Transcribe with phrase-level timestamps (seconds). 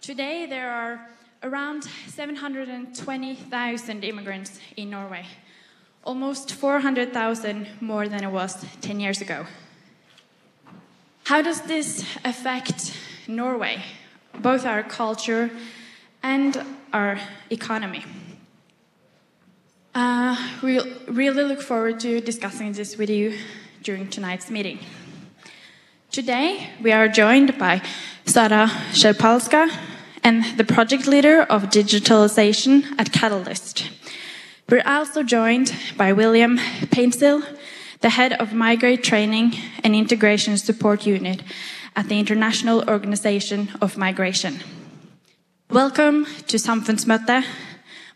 [0.00, 1.08] Today, there are
[1.42, 5.26] around 720,000 immigrants in Norway,
[6.04, 9.46] almost 400,000 more than it was 10 years ago.
[11.24, 12.96] How does this affect
[13.26, 13.82] Norway,
[14.38, 15.50] both our culture
[16.22, 17.18] and our
[17.50, 18.04] economy?
[19.94, 20.78] Uh, we
[21.08, 23.36] really look forward to discussing this with you
[23.82, 24.78] during tonight's meeting.
[26.16, 27.82] Today, we are joined by
[28.24, 29.68] Sara Sherpalska
[30.24, 33.90] and the project leader of digitalization at Catalyst.
[34.70, 36.56] We're also joined by William
[36.88, 37.44] Painstill,
[38.00, 41.42] the head of Migrant Training and Integration Support Unit
[41.94, 44.60] at the International Organization of Migration.
[45.68, 47.44] Welcome to Samfundsmøte.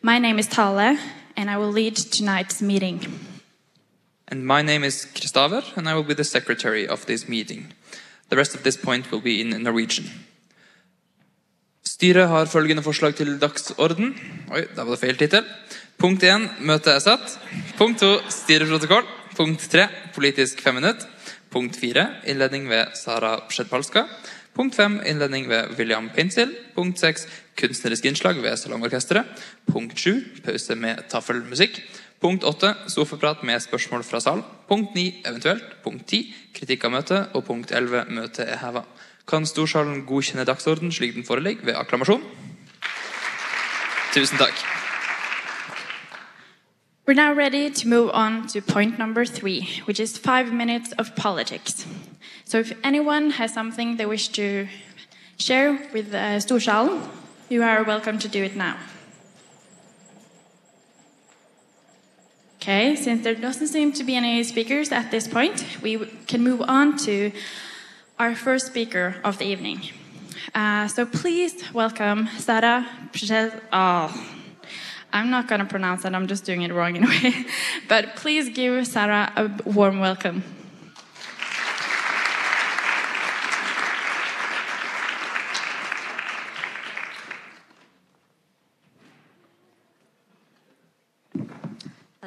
[0.01, 0.97] My name is Tale,
[1.37, 3.21] and I will lead tonight's meeting.
[4.27, 7.75] And my name is Kristaver, and I will be the secretary of this meeting.
[8.31, 10.07] The rest of this point will be in Norwegian.
[11.83, 14.15] Styret har følgende forslag til dagsorden.
[14.55, 15.45] Oi, der var det feil tittel.
[15.99, 16.47] Punkt 1.
[16.65, 17.35] Møtet er satt.
[17.77, 18.13] Punkt 2.
[18.33, 19.05] Styreprotokoll.
[19.37, 19.89] Punkt 3.
[20.15, 21.03] Politisk femminutt.
[21.51, 22.07] Punkt 4.
[22.31, 24.07] Innledning ved Sara Sjedpalska.
[24.55, 25.01] Punkt 5.
[25.07, 26.55] Innledning ved William Pinsil.
[26.75, 27.27] Punkt 6.
[27.61, 29.27] Kunstnerisk innslag ved Salongorkesteret.
[29.67, 30.25] Punkt 7.
[30.45, 31.83] Pause med taffelmusikk.
[32.21, 32.75] Punkt 8.
[32.89, 34.43] Sofaprat med spørsmål fra sal.
[34.69, 35.23] Punkt 9.
[35.27, 35.83] Eventuelt.
[35.85, 36.35] Punkt 10.
[36.55, 37.31] Kritikk av møtet.
[37.35, 38.05] Og punkt 11.
[38.13, 38.83] Møtet er heva.
[39.29, 42.23] Kan storsalen godkjenne dagsorden slik den foreligger ved akklamasjon?
[44.13, 44.53] Tusen takk.
[47.07, 51.15] We're now ready to move on to point number three, which is five minutes of
[51.17, 51.87] politics.
[52.45, 54.69] So, if anyone has something they wish to
[55.39, 57.01] share with uh, Storsalen,
[57.49, 58.77] you are welcome to do it now.
[62.63, 66.61] Okay, since there doesn't seem to be any speakers at this point, we can move
[66.61, 67.33] on to
[68.19, 69.81] our first speaker of the evening.
[70.55, 72.87] Uh, so please welcome Sara
[73.73, 74.13] Oh,
[75.11, 77.47] I'm not going to pronounce that, I'm just doing it wrong anyway.
[77.89, 80.45] but please give Sara a warm welcome.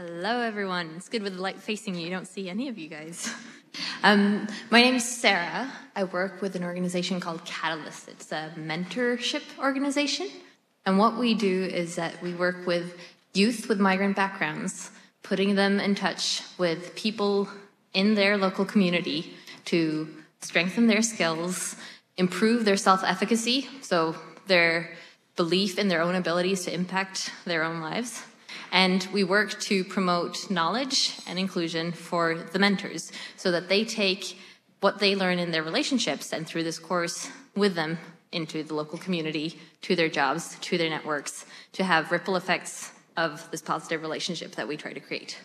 [0.05, 0.95] Hello, everyone.
[0.97, 2.01] It's good with the light facing you.
[2.01, 3.33] You don't see any of you guys.
[4.03, 5.71] Um, my name is Sarah.
[5.95, 8.09] I work with an organization called Catalyst.
[8.09, 10.27] It's a mentorship organization.
[10.85, 12.99] And what we do is that we work with
[13.33, 14.91] youth with migrant backgrounds,
[15.23, 17.47] putting them in touch with people
[17.93, 19.33] in their local community
[19.65, 20.07] to
[20.41, 21.75] strengthen their skills,
[22.17, 24.15] improve their self efficacy, so
[24.47, 24.91] their
[25.35, 28.23] belief in their own abilities to impact their own lives
[28.73, 34.37] and we work to promote knowledge and inclusion for the mentors so that they take
[34.81, 37.97] what they learn in their relationships and through this course with them
[38.31, 43.49] into the local community, to their jobs, to their networks, to have ripple effects of
[43.51, 45.39] this positive relationship that we try to create.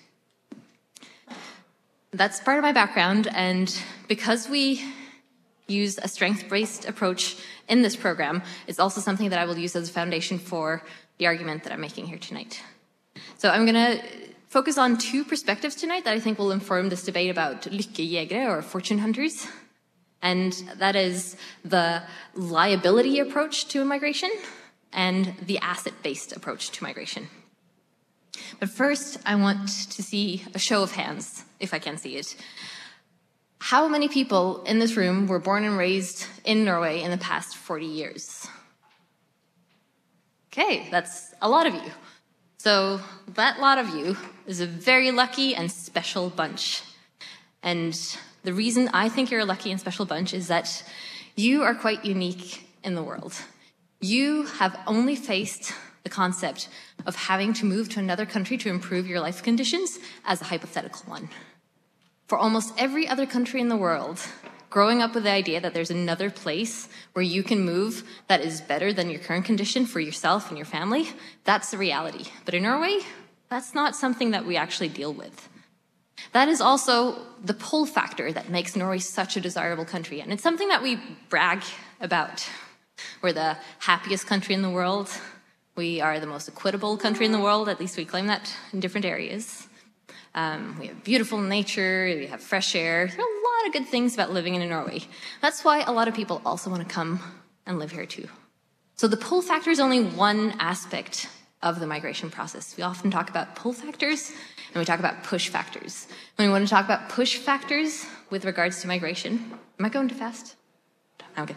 [2.11, 3.79] That's part of my background, and
[4.09, 4.83] because we
[5.67, 7.37] use a strength based approach
[7.69, 10.83] in this program, it's also something that I will use as a foundation for
[11.19, 12.63] the argument that I'm making here tonight.
[13.39, 14.03] So I'm going to
[14.49, 18.63] focus on two perspectives tonight that I think will inform this debate about lykkejegere or
[18.63, 19.47] fortune hunters.
[20.23, 22.03] And that is the
[22.35, 24.31] liability approach to migration
[24.93, 27.29] and the asset based approach to migration.
[28.59, 32.37] But first, I want to see a show of hands, if I can see it.
[33.61, 37.57] How many people in this room were born and raised in Norway in the past
[37.57, 38.47] 40 years?
[40.53, 41.91] Okay, that's a lot of you.
[42.59, 43.01] So,
[43.35, 46.83] that lot of you is a very lucky and special bunch.
[47.63, 47.95] And
[48.43, 50.83] the reason I think you're a lucky and special bunch is that
[51.37, 53.35] you are quite unique in the world.
[54.01, 56.69] You have only faced the concept
[57.07, 61.03] of having to move to another country to improve your life conditions as a hypothetical
[61.07, 61.29] one.
[62.27, 64.21] For almost every other country in the world,
[64.71, 68.61] growing up with the idea that there's another place where you can move that is
[68.61, 71.09] better than your current condition for yourself and your family,
[71.45, 72.27] that's the reality.
[72.45, 73.01] But in Norway,
[73.49, 75.49] that's not something that we actually deal with.
[76.33, 80.21] That is also the pull factor that makes Norway such a desirable country.
[80.21, 80.99] And it's something that we
[81.29, 81.63] brag
[82.01, 82.47] about.
[83.23, 85.09] We're the happiest country in the world.
[85.77, 88.81] We are the most equitable country in the world, at least we claim that in
[88.81, 89.69] different areas.
[90.35, 93.07] Um, we have beautiful nature, we have fresh air.
[93.07, 95.01] There are lot of good things about living in Norway.
[95.43, 97.21] That's why a lot of people also want to come
[97.67, 98.29] and live here too.
[98.95, 101.29] So the pull factor is only one aspect
[101.63, 102.77] of the migration process.
[102.77, 104.31] We often talk about pull factors
[104.69, 106.07] and we talk about push factors.
[106.37, 110.09] When we want to talk about push factors with regards to migration, am I going
[110.09, 110.55] too fast?
[111.37, 111.55] Okay.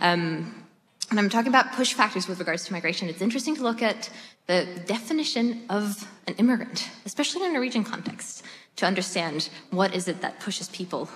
[0.00, 0.64] Um,
[1.10, 4.10] when I'm talking about push factors with regards to migration, it's interesting to look at
[4.46, 8.42] the definition of an immigrant, especially in a Norwegian context,
[8.76, 11.08] to understand what is it that pushes people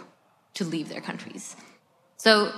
[0.54, 1.56] to leave their countries.
[2.16, 2.52] So,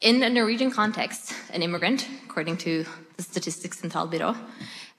[0.00, 2.84] in a Norwegian context, an immigrant, according to
[3.16, 4.36] the Statistics Centralbyrå,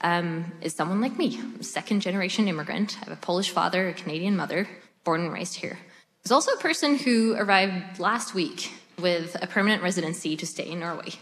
[0.02, 2.98] um, is someone like me, I'm a second generation immigrant.
[3.02, 4.68] I have a Polish father, a Canadian mother,
[5.04, 5.78] born and raised here.
[6.24, 10.80] There's also a person who arrived last week with a permanent residency to stay in
[10.80, 11.14] Norway.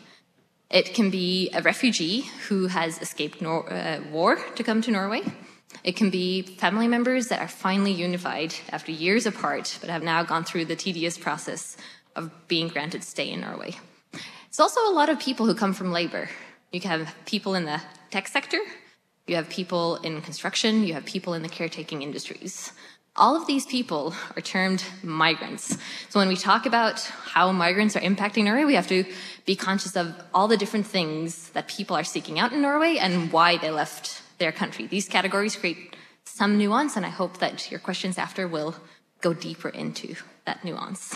[0.69, 5.21] It can be a refugee who has escaped Nor- uh, war to come to Norway.
[5.83, 10.23] It can be family members that are finally unified after years apart, but have now
[10.23, 11.77] gone through the tedious process
[12.15, 13.75] of being granted stay in Norway.
[14.47, 16.29] It's also a lot of people who come from labor.
[16.71, 17.81] You can have people in the
[18.12, 18.59] tech sector,
[19.27, 22.71] you have people in construction, you have people in the caretaking industries.
[23.15, 25.77] All of these people are termed migrants.
[26.09, 29.03] So when we talk about how migrants are impacting Norway, we have to
[29.45, 33.31] be conscious of all the different things that people are seeking out in Norway and
[33.31, 34.88] why they left their country.
[34.88, 35.96] These categories create
[36.26, 38.76] some nuance, and I hope that your questions after will
[39.22, 40.16] go deeper into
[40.46, 41.16] that nuance.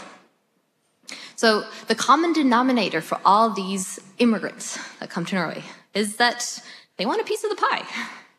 [1.35, 5.63] So the common denominator for all these immigrants that come to Norway
[5.93, 6.61] is that
[6.97, 7.85] they want a piece of the pie.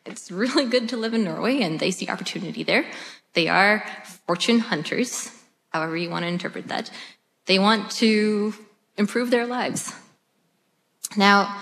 [0.05, 2.85] It's really good to live in Norway and they see opportunity there.
[3.33, 3.85] They are
[4.25, 5.29] fortune hunters,
[5.69, 6.89] however you want to interpret that.
[7.45, 8.53] They want to
[8.97, 9.93] improve their lives.
[11.15, 11.61] Now,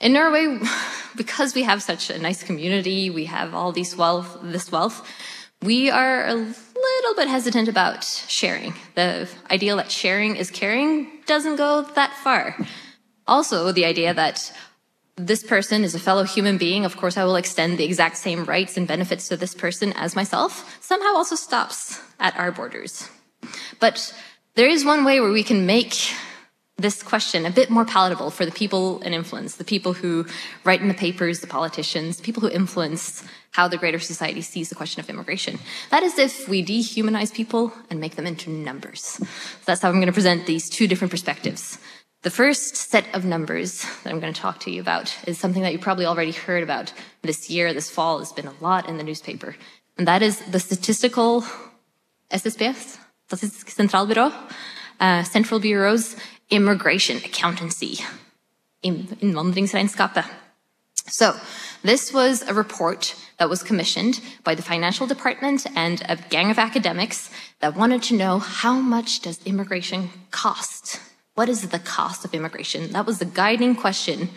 [0.00, 0.60] in Norway,
[1.16, 5.06] because we have such a nice community, we have all these wealth, this wealth,
[5.62, 8.74] we are a little bit hesitant about sharing.
[8.94, 12.56] The idea that sharing is caring doesn't go that far.
[13.26, 14.52] Also, the idea that
[15.16, 18.44] this person is a fellow human being, of course, I will extend the exact same
[18.44, 23.08] rights and benefits to this person as myself, somehow also stops at our borders.
[23.80, 24.14] But
[24.54, 25.94] there is one way where we can make
[26.78, 30.26] this question a bit more palatable for the people in influence, the people who
[30.64, 34.74] write in the papers, the politicians, people who influence how the greater society sees the
[34.74, 35.58] question of immigration.
[35.90, 39.00] That is if we dehumanize people and make them into numbers.
[39.00, 39.26] So
[39.64, 41.78] that's how I'm going to present these two different perspectives.
[42.20, 45.62] The first set of numbers that I'm going to talk to you about is something
[45.62, 46.92] that you probably already heard about
[47.22, 49.56] this year, this fall, has been a lot in the newspaper.
[49.96, 51.42] And that is the statistical
[52.30, 52.98] SSBs,
[53.30, 54.32] Statistisk Sentralbyrå,
[55.00, 56.16] uh, Central Bureau's
[56.50, 57.98] immigration accountancy,
[58.82, 60.26] in invandringsregnskapet.
[61.08, 61.36] So,
[61.82, 66.58] this was a report that was commissioned by the financial department and a gang of
[66.58, 71.00] academics that wanted to know how much does immigration cost?
[71.34, 72.92] What is the cost of immigration?
[72.92, 74.30] That was the guiding question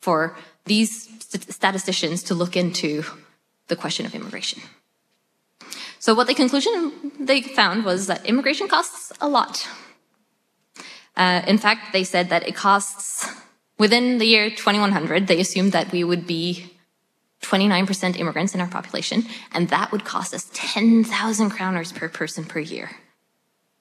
[0.00, 1.08] for these
[1.50, 3.04] statisticians to look into
[3.68, 4.62] the question of immigration.
[5.98, 9.68] So what the conclusion they found was that immigration costs a lot.
[11.18, 13.28] Uh, in fact, they said that it costs,
[13.76, 16.72] within the year 2100, they assumed that we would be
[17.42, 22.60] 29% immigrants in our population, and that would cost us 10,000 kroners per person per
[22.60, 22.90] year.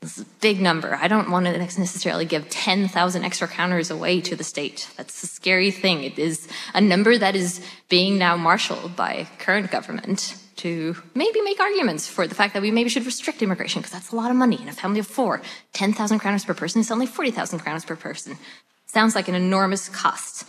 [0.01, 0.95] This is a big number.
[0.95, 4.89] I don't want to necessarily give 10,000 extra kroners away to the state.
[4.95, 6.03] That's a scary thing.
[6.03, 11.59] It is a number that is being now marshaled by current government to maybe make
[11.59, 14.37] arguments for the fact that we maybe should restrict immigration because that's a lot of
[14.37, 14.61] money.
[14.61, 15.41] In a family of four,
[15.73, 18.37] 10,000 kroners per person is only 40,000 kroners per person.
[18.85, 20.45] Sounds like an enormous cost.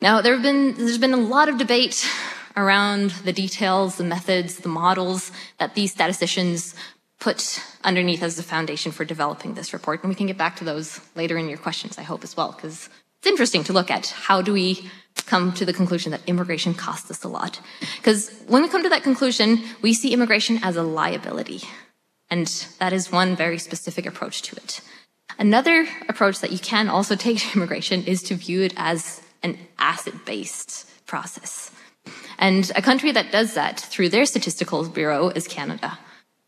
[0.00, 2.08] Now, there have been, there's been a lot of debate
[2.56, 6.74] around the details, the methods, the models that these statisticians
[7.20, 10.02] put underneath as the foundation for developing this report.
[10.02, 12.52] And we can get back to those later in your questions, I hope, as well,
[12.52, 14.90] because it's interesting to look at how do we
[15.30, 17.60] come to the conclusion that immigration costs us a lot.
[17.98, 21.60] Because when we come to that conclusion, we see immigration as a liability.
[22.28, 22.48] And
[22.80, 24.80] that is one very specific approach to it.
[25.38, 29.56] Another approach that you can also take to immigration is to view it as an
[29.78, 31.70] asset based process.
[32.38, 35.98] And a country that does that through their statistical bureau is Canada.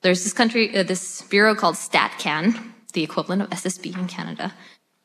[0.03, 4.55] There's this country, uh, this bureau called StatCan, the equivalent of SSB in Canada,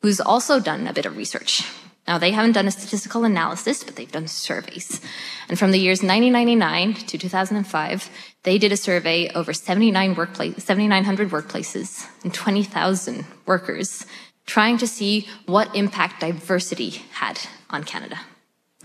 [0.01, 1.63] who's also done a bit of research.
[2.07, 5.01] Now, they haven't done a statistical analysis, but they've done surveys.
[5.49, 8.09] And from the years 1999 to 2005,
[8.43, 14.05] they did a survey over 79 workplace, 7,900 workplaces and 20,000 workers,
[14.45, 18.19] trying to see what impact diversity had on Canada.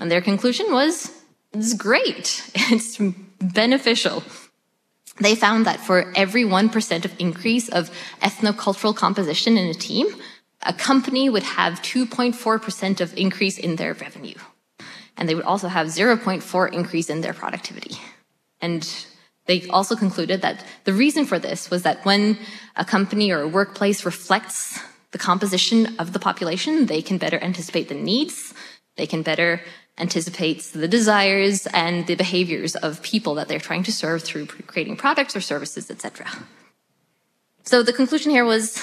[0.00, 1.12] And their conclusion was,
[1.52, 2.50] it's great.
[2.73, 2.99] It's
[3.41, 4.25] beneficial.
[5.21, 10.09] They found that for every 1% of increase of ethnocultural composition in a team,
[10.62, 14.38] a company would have 2.4% of increase in their revenue.
[15.16, 17.97] And they would also have 0.4 increase in their productivity.
[18.61, 18.88] And
[19.47, 22.38] they also concluded that the reason for this was that when
[22.76, 27.88] a company or a workplace reflects the composition of the population, they can better anticipate
[27.88, 28.54] the needs,
[28.97, 29.61] they can better
[29.99, 34.97] anticipate the desires and the behaviors of people that they're trying to serve through creating
[34.97, 36.26] products or services, etc.
[37.64, 38.83] So the conclusion here was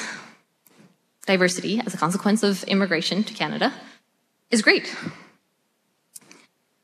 [1.29, 3.71] diversity as a consequence of immigration to Canada
[4.49, 4.85] is great.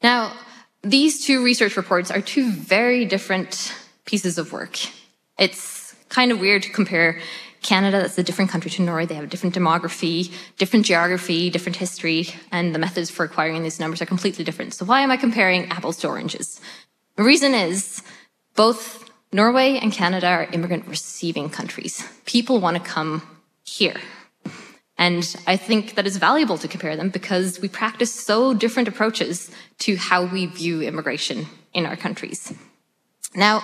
[0.03, 0.19] Now,
[0.83, 3.73] these two research reports are two very different
[4.05, 4.77] pieces of work.
[5.39, 7.19] It's kind of weird to compare
[7.63, 9.07] Canada, that's a different country to Norway.
[9.07, 13.79] They have a different demography, different geography, different history, and the methods for acquiring these
[13.79, 14.75] numbers are completely different.
[14.75, 16.61] So why am I comparing apples to oranges?
[17.15, 18.03] The reason is
[18.55, 22.07] both Norway and Canada are immigrant receiving countries.
[22.25, 23.23] People want to come
[23.63, 23.99] here.
[24.97, 29.51] And I think that it's valuable to compare them because we practice so different approaches
[29.79, 32.53] to how we view immigration in our countries.
[33.35, 33.61] Now,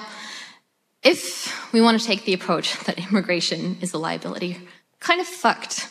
[1.03, 4.57] if we want to take the approach that immigration is a liability,
[4.99, 5.89] kind of fucked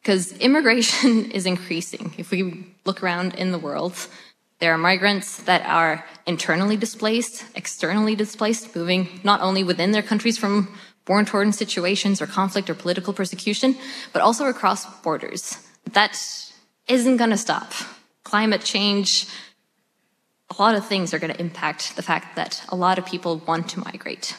[0.00, 2.14] because immigration is increasing.
[2.16, 3.94] If we look around in the world,
[4.58, 10.38] there are migrants that are internally displaced, externally displaced, moving not only within their countries
[10.38, 10.76] from
[11.08, 13.74] born torn situations or conflict or political persecution,
[14.12, 15.56] but also across borders.
[15.92, 16.14] That
[16.86, 17.72] isn't going to stop.
[18.24, 19.26] Climate change,
[20.50, 23.38] a lot of things are going to impact the fact that a lot of people
[23.46, 24.36] want to migrate.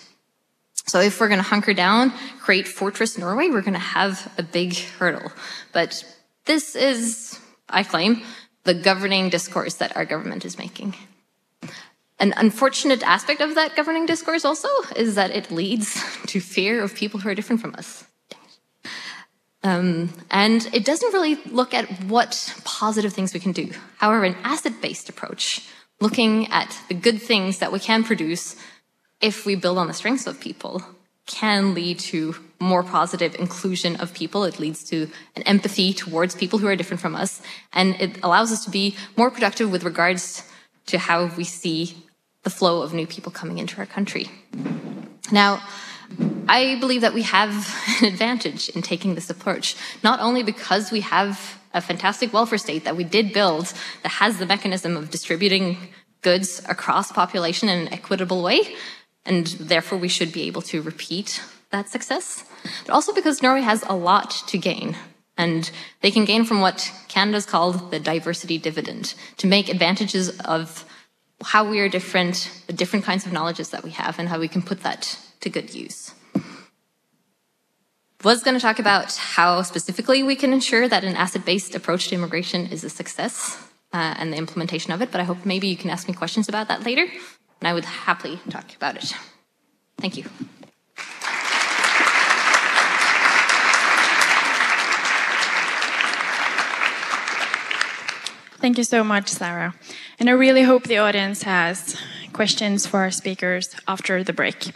[0.85, 4.43] So if we're going to hunker down, create Fortress Norway, we're going to have a
[4.43, 5.31] big hurdle.
[5.73, 6.03] But
[6.45, 8.21] this is, I claim,
[8.63, 10.93] the governing discourse that our government is making.
[12.19, 15.93] An unfortunate aspect of that governing discourse also is that it leads
[16.27, 18.03] to fear of people who are different from us.
[19.63, 23.71] Um, and it doesn't really look at what positive things we can do.
[23.97, 25.67] However, an asset based approach,
[25.99, 28.55] looking at the good things that we can produce
[29.21, 30.83] if we build on the strengths of people,
[31.25, 34.43] can lead to more positive inclusion of people.
[34.43, 37.41] It leads to an empathy towards people who are different from us.
[37.71, 40.43] And it allows us to be more productive with regards
[40.87, 41.95] to how we see
[42.43, 44.29] the flow of new people coming into our country.
[45.31, 45.61] Now,
[46.47, 47.51] I believe that we have
[48.01, 52.85] an advantage in taking this approach, not only because we have a fantastic welfare state
[52.85, 55.77] that we did build that has the mechanism of distributing
[56.21, 58.61] goods across population in an equitable way,
[59.25, 61.41] and therefore we should be able to repeat
[61.71, 62.43] that success.
[62.85, 64.97] But also because Norway has a lot to gain,
[65.37, 65.69] and
[66.01, 70.83] they can gain from what Canada's called the diversity dividend to make advantages of
[71.43, 74.47] how we are different, the different kinds of knowledges that we have, and how we
[74.47, 76.13] can put that to good use.
[78.23, 82.09] Was going to talk about how specifically we can ensure that an asset based approach
[82.09, 83.57] to immigration is a success
[83.93, 86.49] uh, and the implementation of it, but I hope maybe you can ask me questions
[86.49, 87.07] about that later
[87.61, 89.13] and I would happily talk about it.
[89.97, 90.25] Thank you.
[98.59, 99.73] Thank you so much, Sarah.
[100.19, 101.95] And I really hope the audience has
[102.33, 104.71] questions for our speakers after the break.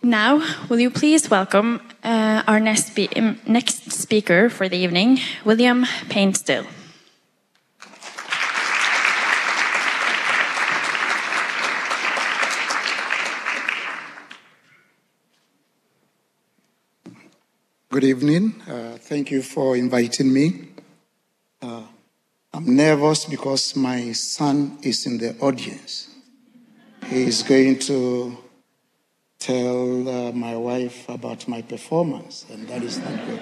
[0.00, 3.10] Now, will you please welcome uh, our next, spe
[3.48, 6.66] next speaker for the evening, William Painstill.
[17.90, 18.62] Good evening.
[18.68, 20.68] Uh, thank you for inviting me.
[21.60, 21.82] Uh,
[22.54, 26.08] I'm nervous because my son is in the audience.
[27.06, 28.36] He is going to
[29.38, 33.40] tell uh, my wife about my performance, and that is not good.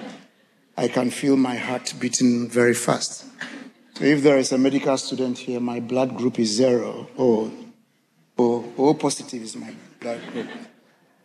[0.77, 3.25] I can feel my heart beating very fast.
[3.95, 7.07] So if there is a medical student here, my blood group is zero.
[7.17, 7.51] Oh,
[8.37, 10.47] oh, oh positive is my blood group.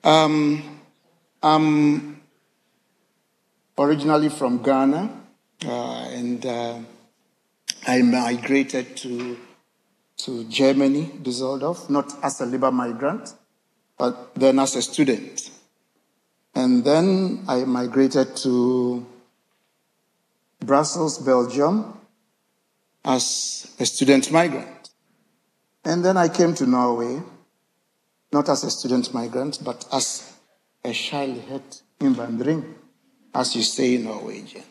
[0.04, 0.80] Um,
[1.42, 2.22] I'm
[3.76, 5.20] originally from Ghana,
[5.66, 6.78] uh, and uh,
[7.86, 9.36] I migrated to,
[10.18, 13.34] to Germany, Düsseldorf, not as a labor migrant,
[13.98, 15.50] but then as a student.
[16.54, 19.06] And then I migrated to
[20.60, 21.98] Brussels, Belgium,
[23.04, 24.90] as a student migrant.
[25.84, 27.20] And then I came to Norway,
[28.32, 30.32] not as a student migrant, but as
[30.84, 32.74] a child-het invandring
[33.34, 34.62] as you say in Norwegian.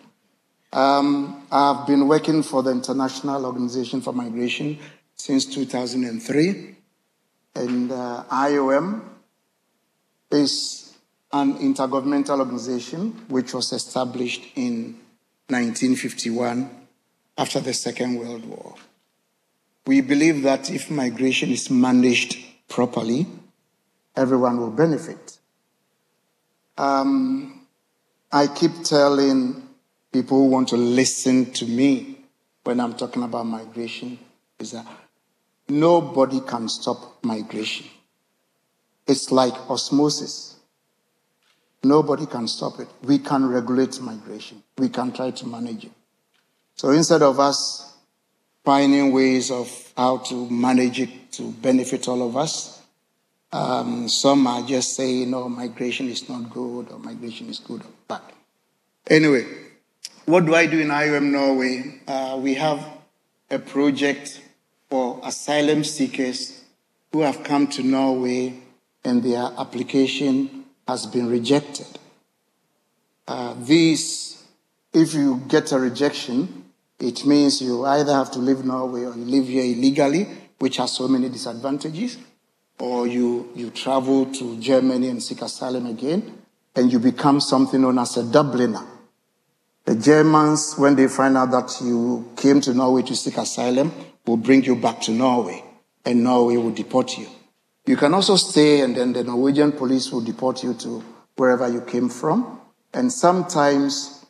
[0.74, 4.80] Um, I've been working for the International Organization for Migration
[5.16, 6.76] since 2003,
[7.56, 9.02] and uh, IOM
[10.32, 10.94] is
[11.34, 14.98] an intergovernmental organization which was established in
[15.50, 16.70] 1951
[17.38, 18.76] after the Second World War.
[19.86, 22.38] We believe that if migration is managed
[22.70, 23.28] properly,
[24.16, 25.38] everyone will benefit.
[26.78, 27.68] Um,
[28.32, 29.61] I keep telling
[30.12, 32.18] people who want to listen to me
[32.64, 34.20] when I'm talking about migration
[34.60, 34.86] is that
[35.68, 37.88] nobody can stop migration.
[39.08, 40.58] It's like osmosis.
[41.84, 42.88] Nobody can stop it.
[43.04, 44.62] We can regulate migration.
[44.78, 45.92] We can try to manage it.
[46.76, 47.96] So instead of us
[48.64, 52.82] finding ways of how to manage it to benefit all of us,
[53.52, 57.92] um, some are just saying, no, migration is not good or migration is good or
[58.08, 58.22] bad.
[59.10, 59.46] Anyway,
[60.26, 62.02] what do I do in IOM Norway?
[62.08, 62.86] Uh, we have
[63.50, 64.42] a project
[64.90, 66.64] for asylum seekers
[67.12, 68.62] who have come to Norway
[69.04, 71.88] and their application has been rejected.
[73.28, 74.44] Uh, these,
[74.94, 76.66] if you get a rejection,
[77.00, 80.28] it means you either have to leave Norway or you live here illegally,
[80.60, 82.18] which has so many disadvantages,
[82.80, 86.40] or you, you travel to Germany and seek asylum again,
[86.76, 88.86] and you become something known as a Dubliner.
[89.86, 93.92] The Germans, when they find out that you came to Norway to seek asylum,
[94.26, 95.64] will bring you back to Norway,
[96.06, 97.28] and Norway will deport you.
[97.86, 101.04] You can also stay, and then the Norwegian police will deport you to
[101.36, 102.62] wherever you came from.
[102.94, 104.24] And sometimes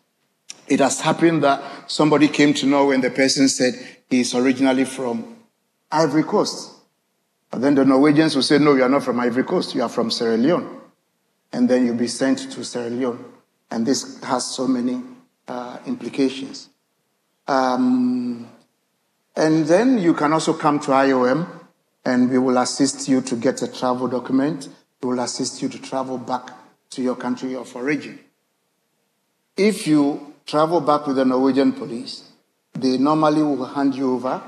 [0.67, 3.73] it has happened that somebody came to Norway and the person said
[4.09, 5.35] he's originally from
[5.91, 6.71] Ivory Coast.
[7.49, 9.89] But then the Norwegians will say, No, you are not from Ivory Coast, you are
[9.89, 10.79] from Sierra Leone.
[11.51, 13.25] And then you'll be sent to Sierra Leone.
[13.69, 15.01] And this has so many
[15.51, 16.69] uh, implications.
[17.47, 18.47] Um,
[19.35, 21.45] and then you can also come to IOM
[22.05, 24.69] and we will assist you to get a travel document.
[25.01, 26.51] We will assist you to travel back
[26.91, 28.19] to your country of origin.
[29.57, 32.31] If you travel back with the Norwegian police,
[32.73, 34.41] they normally will hand you over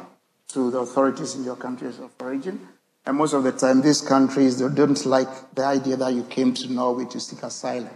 [0.50, 2.66] to the authorities in your countries of origin.
[3.06, 6.54] And most of the time, these countries they don't like the idea that you came
[6.54, 7.90] to Norway to seek asylum.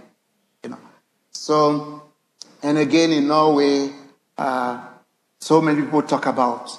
[0.64, 0.80] You know.
[1.32, 2.07] So,
[2.68, 3.90] and again in Norway,
[4.38, 4.86] uh,
[5.40, 6.78] so many people talk about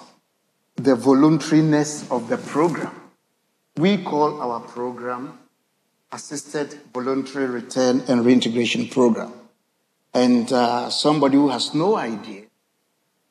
[0.76, 2.94] the voluntariness of the program.
[3.78, 5.38] We call our program
[6.12, 9.32] Assisted Voluntary Return and Reintegration Program.
[10.12, 12.42] And uh, somebody who has no idea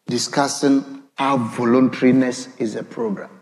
[0.08, 3.40] discussing how voluntariness is a program.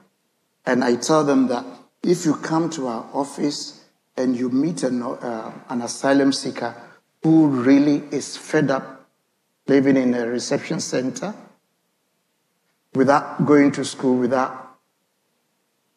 [0.65, 1.65] And I tell them that
[2.03, 3.81] if you come to our office
[4.17, 6.75] and you meet an, uh, an asylum seeker
[7.23, 8.94] who really is fed up
[9.67, 11.33] living in a reception center,
[12.93, 14.77] without going to school, without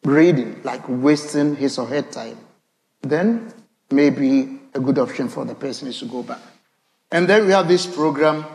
[0.03, 2.37] reading, like wasting his or her time,
[3.01, 3.53] then
[3.91, 6.41] maybe a good option for the person is to go back.
[7.11, 8.45] And then we have this program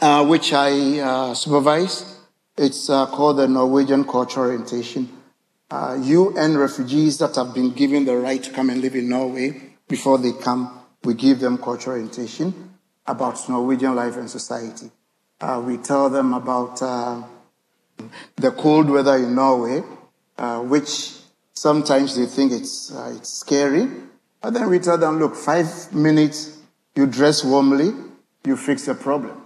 [0.00, 2.16] uh, which I uh, supervise.
[2.56, 5.08] It's uh, called the Norwegian Cultural Orientation.
[5.72, 9.76] UN uh, refugees that have been given the right to come and live in Norway,
[9.86, 12.69] before they come, we give them cultural orientation
[13.10, 14.90] about Norwegian life and society.
[15.40, 17.22] Uh, we tell them about uh,
[18.36, 19.82] the cold weather in Norway,
[20.38, 21.12] uh, which
[21.52, 23.88] sometimes they think it's, uh, it's scary.
[24.40, 26.58] But then we tell them, look, five minutes,
[26.94, 27.92] you dress warmly,
[28.44, 29.36] you fix the problem.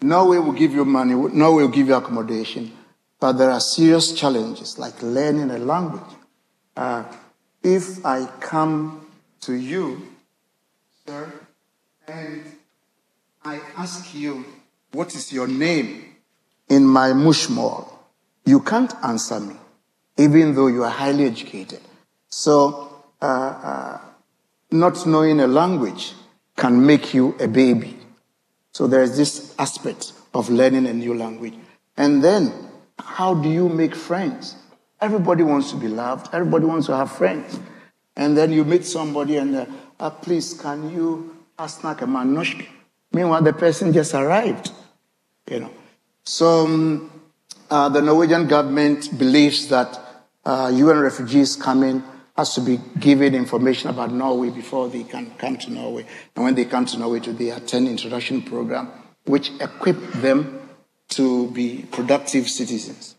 [0.00, 2.72] Norway will give you money, Norway will give you accommodation,
[3.18, 6.02] but there are serious challenges like learning a language.
[6.76, 7.04] Uh,
[7.62, 9.06] if I come
[9.40, 10.06] to you,
[11.04, 11.32] sir,
[12.06, 12.57] and
[13.44, 14.44] I ask you,
[14.92, 16.08] what is your name?
[16.68, 17.90] in my mushmore,
[18.44, 19.54] you can't answer me,
[20.16, 21.80] even though you are highly educated.
[22.28, 24.00] So, uh, uh,
[24.70, 26.12] not knowing a language
[26.56, 27.96] can make you a baby.
[28.72, 31.54] So there's this aspect of learning a new language.
[31.96, 32.52] And then,
[32.98, 34.56] how do you make friends?
[35.00, 36.28] Everybody wants to be loved.
[36.34, 37.58] Everybody wants to have friends.
[38.16, 39.66] And then you meet somebody and, uh,
[40.00, 42.34] uh please, can you ask a man
[43.12, 44.72] Meanwhile, the person just arrived,
[45.50, 45.70] you know.
[46.24, 47.10] So
[47.70, 49.98] uh, the Norwegian government believes that
[50.44, 52.02] uh, UN refugees coming
[52.36, 56.06] has to be given information about Norway before they can come to Norway.
[56.36, 58.90] And when they come to Norway, to they attend introduction program,
[59.24, 60.58] which equip them
[61.08, 63.16] to be productive citizens.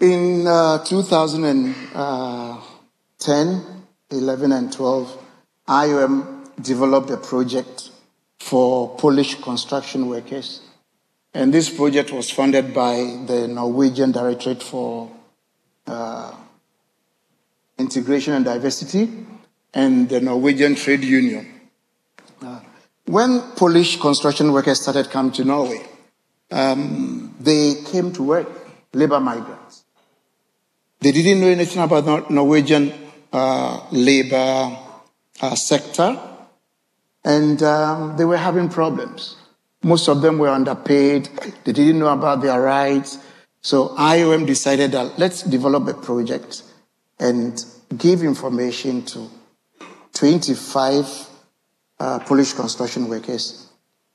[0.00, 3.64] In uh, 2010,
[4.10, 5.18] 11, and 12,
[5.68, 7.73] IOM developed a project
[8.48, 10.60] for Polish construction workers
[11.34, 12.94] and this project was funded by
[13.26, 15.10] the Norwegian Directorate for
[15.86, 16.32] uh,
[17.76, 19.10] Integration and Diversity
[19.74, 21.62] and the Norwegian Trade Union.
[22.40, 22.60] Uh,
[23.06, 25.82] when Polish construction workers started coming to Norway,
[26.52, 28.48] um, they came to work,
[28.92, 29.84] labor migrants.
[31.00, 32.92] They didn't know anything about the Norwegian
[33.32, 34.78] uh, labor
[35.40, 36.16] uh, sector,
[37.24, 39.36] and um, they were having problems.
[39.82, 41.28] Most of them were underpaid.
[41.64, 43.18] They didn't know about their rights.
[43.60, 46.62] So IOM decided that let's develop a project
[47.18, 47.62] and
[47.96, 49.30] give information to
[50.14, 51.28] 25
[52.00, 53.70] uh, Polish construction workers.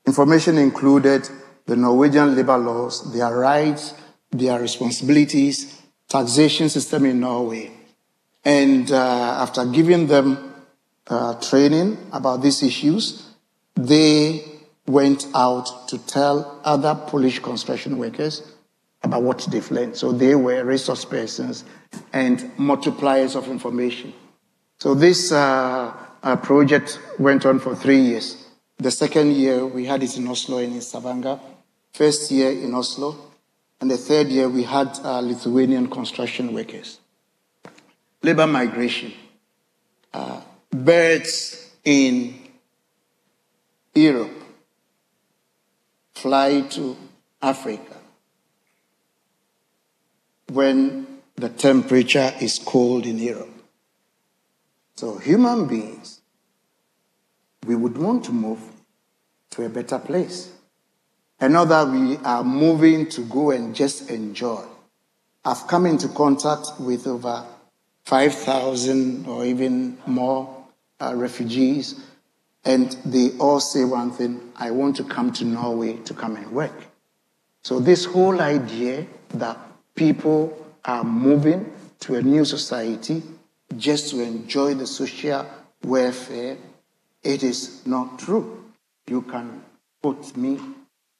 [0.06, 1.28] Information included
[1.66, 3.94] the Norwegian labor laws, their rights,
[4.30, 7.70] their responsibilities, taxation system in Norway.
[8.44, 10.49] And uh, after giving them
[11.10, 13.30] uh, training about these issues,
[13.74, 14.44] they
[14.86, 18.54] went out to tell other Polish construction workers
[19.02, 19.96] about what they've learned.
[19.96, 21.64] So they were resource persons
[22.12, 24.12] and multipliers of information.
[24.78, 28.46] So this uh, uh, project went on for three years.
[28.78, 31.38] The second year, we had it in Oslo and in Stavanger.
[31.92, 33.16] First year in Oslo.
[33.80, 37.00] And the third year, we had uh, Lithuanian construction workers.
[38.22, 39.12] Labor migration.
[40.12, 42.38] Uh, birds in
[43.94, 44.30] Europe
[46.14, 46.96] fly to
[47.42, 47.96] Africa
[50.48, 51.06] when
[51.36, 53.48] the temperature is cold in Europe.
[54.96, 56.20] So, human beings,
[57.66, 58.60] we would want to move
[59.50, 60.52] to a better place.
[61.40, 64.62] And now that we are moving to go and just enjoy.
[65.44, 67.46] I've come into contact with over
[68.04, 70.59] 5,000 or even more
[71.00, 72.00] uh, refugees,
[72.64, 76.50] and they all say one thing I want to come to Norway to come and
[76.52, 76.72] work.
[77.62, 79.58] So, this whole idea that
[79.94, 83.22] people are moving to a new society
[83.76, 85.46] just to enjoy the social
[85.84, 86.56] welfare,
[87.22, 88.64] it is not true.
[89.06, 89.62] You can
[90.02, 90.58] quote me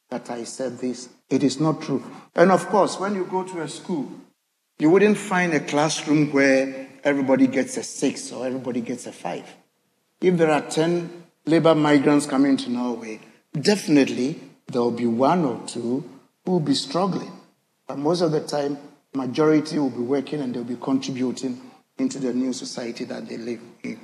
[0.09, 1.09] that I said this.
[1.29, 2.03] It is not true.
[2.35, 4.11] And of course, when you go to a school,
[4.79, 9.45] you wouldn't find a classroom where everybody gets a six or everybody gets a five.
[10.21, 13.21] If there are 10 labor migrants coming to Norway,
[13.59, 16.05] definitely there will be one or two
[16.45, 17.33] who will be struggling.
[17.87, 18.79] But most of the time,
[19.15, 21.61] majority will be working and they'll be contributing
[21.99, 24.01] into the new society that they live in.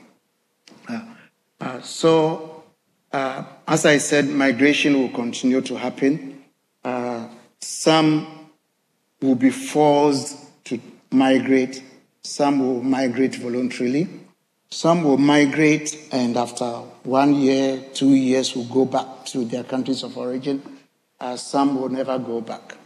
[0.88, 1.00] Uh,
[1.61, 2.64] uh, so,
[3.12, 6.44] uh, as I said, migration will continue to happen.
[6.85, 7.29] Uh,
[7.61, 8.50] some
[9.20, 11.83] will be forced to migrate,
[12.22, 14.09] some will migrate voluntarily,
[14.70, 16.66] some will migrate and after
[17.05, 20.62] one year, two years will go back to their countries of origin.
[21.18, 22.76] Uh, some will never go back.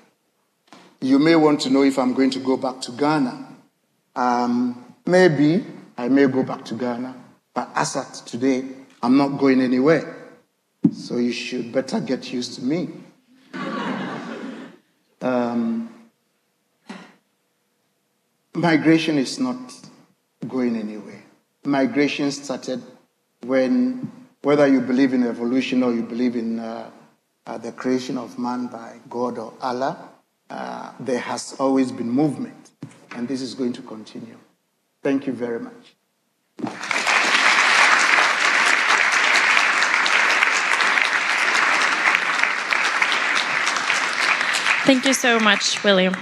[1.00, 3.46] You may want to know if I'm going to go back to Ghana.
[4.14, 5.64] Um, Maybe
[5.96, 7.16] I may go back to Ghana,
[7.52, 8.64] but as at today,
[9.02, 10.28] I'm not going anywhere.
[10.92, 12.90] So you should better get used to me.
[15.20, 15.92] um,
[18.54, 19.58] migration is not
[20.46, 21.19] going anywhere.
[21.64, 22.82] Migration started
[23.44, 24.10] when,
[24.42, 26.90] whether you believe in evolution or you believe in uh,
[27.46, 30.08] uh, the creation of man by God or Allah,
[30.48, 32.70] uh, there has always been movement,
[33.14, 34.36] and this is going to continue.
[35.02, 35.94] Thank you very much.
[44.86, 46.16] Thank you so much, William.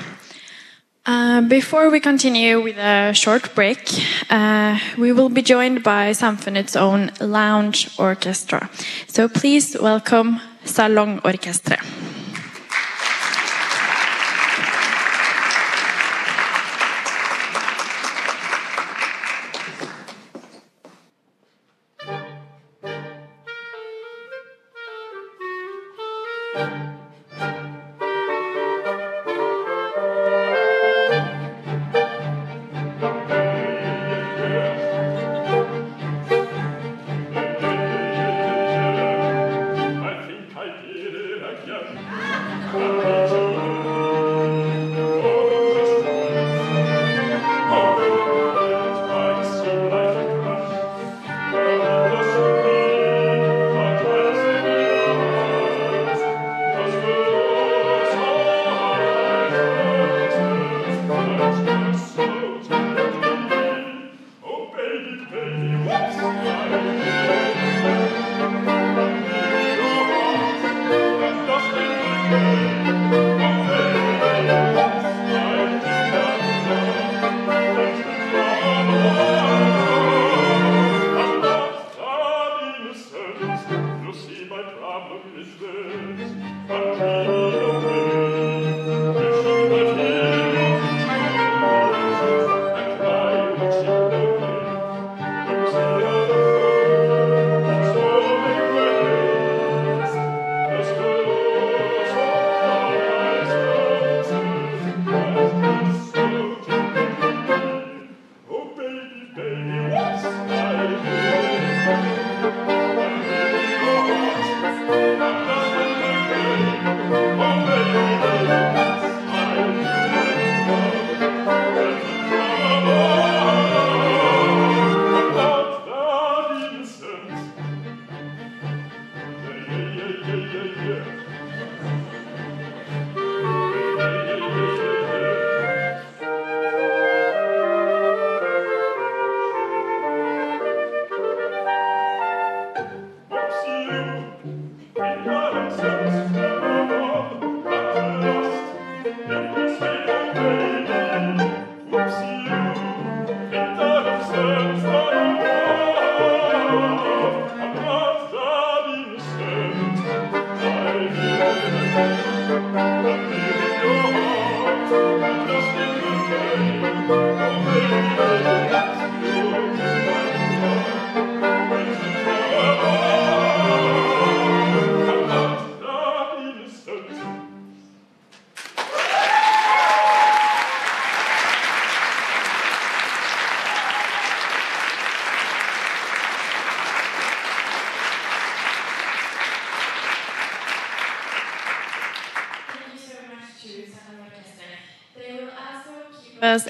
[1.08, 3.80] Uh, before we continue with a short break,
[4.28, 8.68] uh, we will be joined by Samfundets own lounge orchestra.
[9.06, 11.78] So please welcome Salong Orchestra.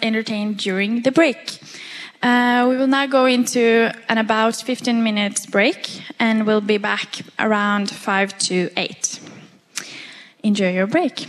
[0.09, 1.61] Entertained during the break.
[2.21, 7.21] Uh, we will now go into an about 15 minutes break and we'll be back
[7.39, 9.21] around 5 to 8.
[10.43, 11.27] Enjoy your break.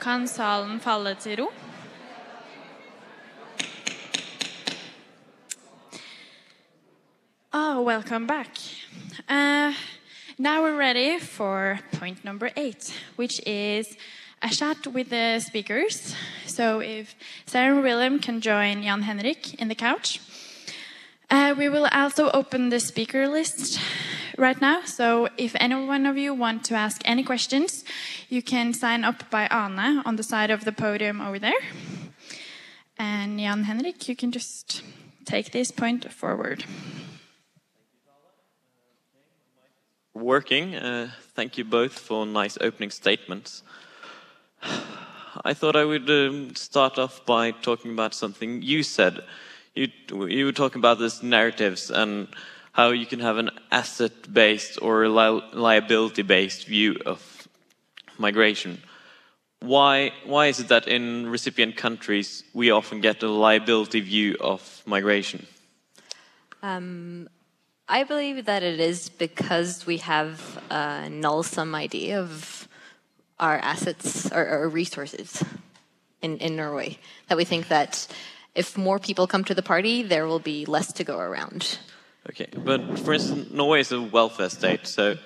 [0.00, 1.52] Kan salen falle til ro?
[7.52, 8.56] Oh, welcome back.
[9.28, 9.74] Uh,
[10.38, 13.94] now we're ready for point number eight, which is
[14.40, 16.14] a chat with the speakers.
[16.46, 20.18] So if Sarah and William can join Jan Henrik in the couch.
[21.28, 23.78] Uh, we will also open the speaker list
[24.38, 24.80] right now.
[24.84, 27.84] So if any one of you want to ask any questions,
[28.30, 31.60] you can sign up by Anna on the side of the podium over there.
[32.96, 34.82] And Jan Henrik, you can just
[35.24, 36.64] take this point forward.
[40.14, 40.76] Working.
[40.76, 43.62] Uh, thank you both for nice opening statements.
[45.44, 49.20] I thought I would um, start off by talking about something you said.
[49.74, 49.88] You,
[50.26, 52.28] you were talking about these narratives and
[52.72, 57.29] how you can have an asset-based or li liability-based view of
[58.20, 58.82] migration.
[59.60, 64.82] Why, why is it that in recipient countries we often get a liability view of
[64.86, 65.46] migration?
[66.62, 67.28] Um,
[67.88, 72.68] I believe that it is because we have a null sum idea of
[73.38, 75.42] our assets or, or resources
[76.22, 76.98] in, in Norway.
[77.28, 78.06] That we think that
[78.54, 81.78] if more people come to the party, there will be less to go around.
[82.28, 85.16] Okay, but for instance, Norway is a welfare state, so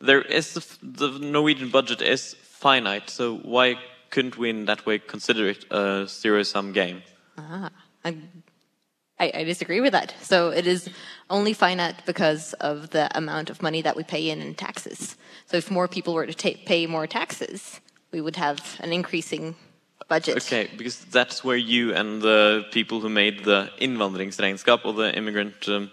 [0.00, 3.10] there is the, the Norwegian budget is finite.
[3.10, 3.66] So why
[4.10, 7.02] couldn't we, in that way, consider it a zero-sum game?
[7.36, 7.70] Ah,
[8.04, 10.14] I, I disagree with that.
[10.20, 10.88] So it is
[11.28, 15.16] only finite because of the amount of money that we pay in in taxes.
[15.46, 17.80] So if more people were to pay more taxes,
[18.12, 19.56] we would have an increasing
[20.08, 20.36] budget.
[20.36, 25.68] Okay, because that's where you and the people who made the invandringsregnskap or the immigrant
[25.68, 25.90] um,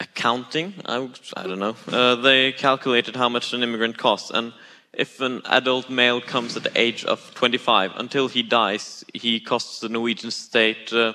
[0.00, 4.30] accounting, I, I, don't know, uh, they calculated how much an immigrant costs.
[4.30, 4.52] And
[4.96, 9.80] if an adult male comes at the age of 25, until he dies, he costs
[9.80, 11.12] the Norwegian state uh,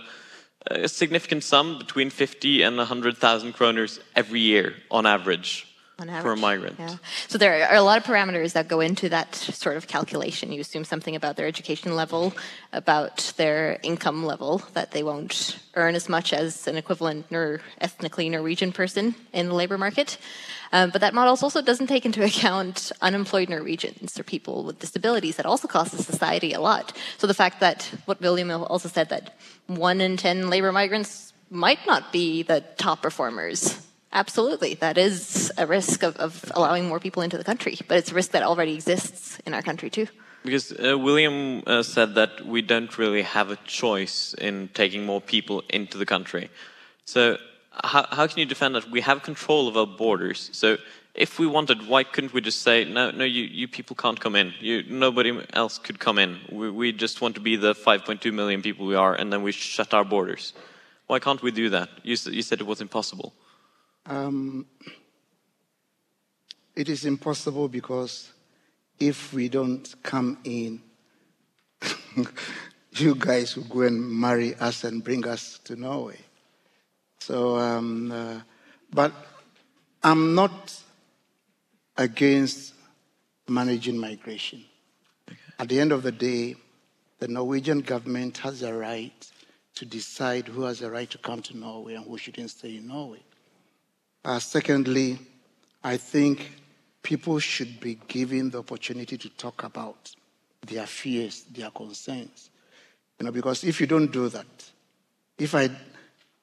[0.67, 5.70] a significant sum between 50 and 100,000 kroners every year on average
[6.09, 6.75] average, for a migrant.
[6.79, 6.97] Yeah.
[7.27, 10.51] So there are a lot of parameters that go into that sort of calculation.
[10.51, 12.33] You assume something about their education level,
[12.73, 18.29] about their income level, that they won't earn as much as an equivalent nor ethnically
[18.29, 20.17] Norwegian person in the labor market.
[20.73, 25.35] Um, but that model also doesn't take into account unemployed Norwegians or people with disabilities.
[25.35, 26.95] That also costs the society a lot.
[27.17, 29.35] So the fact that what William also said that
[29.67, 34.73] one in ten labor migrants might not be the top performers Absolutely.
[34.73, 38.15] That is a risk of, of, allowing more people into the country, but it's a
[38.15, 40.07] risk that already exists in our country too.
[40.43, 45.21] Because uh, William uh, said that we don't really have a choice in taking more
[45.21, 46.49] people into the country.
[47.05, 47.37] So,
[47.83, 48.89] how, how can you defend that?
[48.89, 50.49] We have control of our borders.
[50.51, 50.77] So,
[51.13, 54.35] if we wanted, why couldn't we just say, no, no, you, you people can't come
[54.35, 54.53] in.
[54.59, 56.39] You, nobody else could come in.
[56.49, 59.51] We, we just want to be the 5.2 million people we are, and then we
[59.51, 60.53] shut our borders.
[61.07, 61.89] Why can't we do that?
[62.03, 63.33] You, you said it was impossible.
[64.05, 64.65] Um,
[66.75, 68.31] it is impossible because
[68.99, 70.81] if we don't come in,
[72.93, 76.19] you guys will go and marry us and bring us to Norway.
[77.19, 78.39] So, um, uh,
[78.91, 79.13] but
[80.03, 80.75] I'm not
[81.97, 82.73] against
[83.47, 84.63] managing migration.
[85.29, 85.37] Okay.
[85.59, 86.55] At the end of the day,
[87.19, 89.31] the Norwegian government has a right
[89.75, 92.87] to decide who has a right to come to Norway and who shouldn't stay in
[92.87, 93.21] Norway.
[94.23, 95.17] Uh, secondly,
[95.83, 96.51] I think
[97.01, 100.11] people should be given the opportunity to talk about
[100.65, 102.49] their fears, their concerns.
[103.19, 104.45] You know, because if you don't do that,
[105.37, 105.69] if I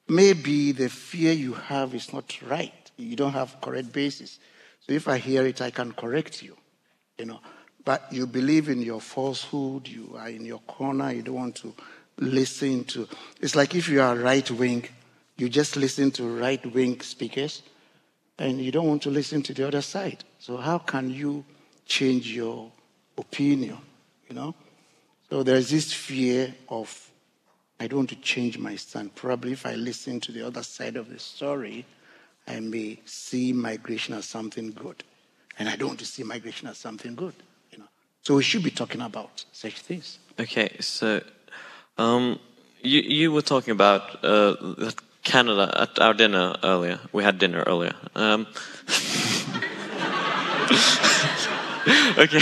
[0.09, 4.39] maybe the fear you have is not right, you don't have correct basis.
[4.81, 6.57] So if I hear it, I can correct you.
[7.17, 7.41] You know,
[7.85, 11.75] but you believe in your falsehood, you are in your corner, you don't want to
[12.19, 13.09] listen to.
[13.41, 14.89] It's like if you are right wing,
[15.39, 17.63] you just listen to right wing speakers
[18.39, 20.25] and you don't want to listen to the other side.
[20.39, 21.45] So, how can you
[21.87, 22.71] change your
[23.17, 23.79] opinion?
[24.29, 24.55] You know?
[25.31, 27.11] So, there's this fear of
[27.81, 29.15] I don't want to change my stand.
[29.15, 31.87] Probably if I listen to the other side of the story,
[32.47, 35.05] I may see migration as something good.
[35.59, 37.35] And I don't want to see migration as something good.
[37.71, 37.89] You know.
[38.23, 40.19] So we should be talking about such things.
[40.41, 41.21] Okay, so
[41.99, 42.41] um,
[42.83, 44.91] you, you were talking about uh,
[45.29, 46.99] Canada at our dinner earlier.
[47.13, 47.93] We had dinner earlier.
[48.15, 48.47] Um,
[52.17, 52.41] okay,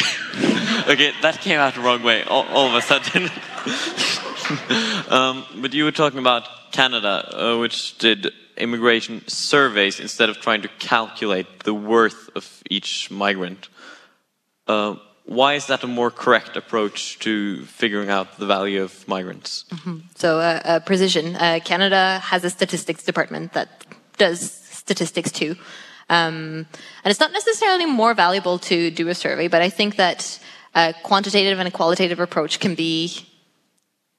[0.93, 2.23] okay, that came out the wrong way.
[2.23, 3.25] All, all of a sudden.
[5.11, 10.63] um, but you were talking about Canada, uh, which did immigration surveys instead of trying
[10.63, 13.69] to calculate the worth of each migrant.
[14.69, 14.95] Uh,
[15.27, 19.65] why is that a more correct approach to figuring out the value of migrants?
[19.71, 20.01] Mm -hmm.
[20.17, 21.27] So, uh, uh, precision.
[21.35, 23.69] Uh, Canada has a statistics department that
[24.19, 25.57] does statistics too.
[26.09, 26.67] Um,
[27.03, 30.41] and it's not necessarily more valuable to do a survey, but I think that
[30.75, 33.11] a quantitative and a qualitative approach can be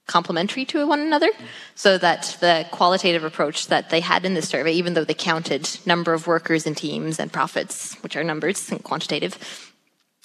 [0.08, 1.30] complementary to one another
[1.76, 5.68] so that the qualitative approach that they had in this survey even though they counted
[5.86, 9.38] number of workers and teams and profits which are numbers and quantitative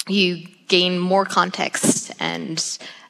[0.09, 2.59] you gain more context and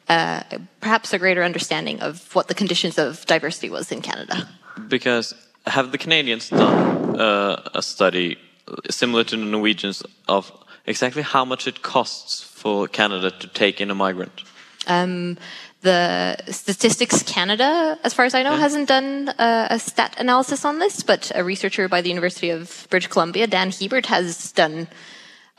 [0.08, 0.42] uh,
[0.80, 4.36] perhaps a greater understanding of what the conditions of diversity was in canada.
[4.88, 5.26] Because
[5.76, 8.36] have the canadians done uh, a study
[8.90, 10.50] similar to the norwegians of
[10.86, 14.42] exactly how much it costs for canada to take in a migrant?
[14.88, 15.38] Um,
[15.82, 20.78] the Statistics Canada, as far as I know, hasn't done a, a, stat analysis on
[20.78, 24.88] this, but a researcher by the University of British Columbia, Dan Hiebert, has done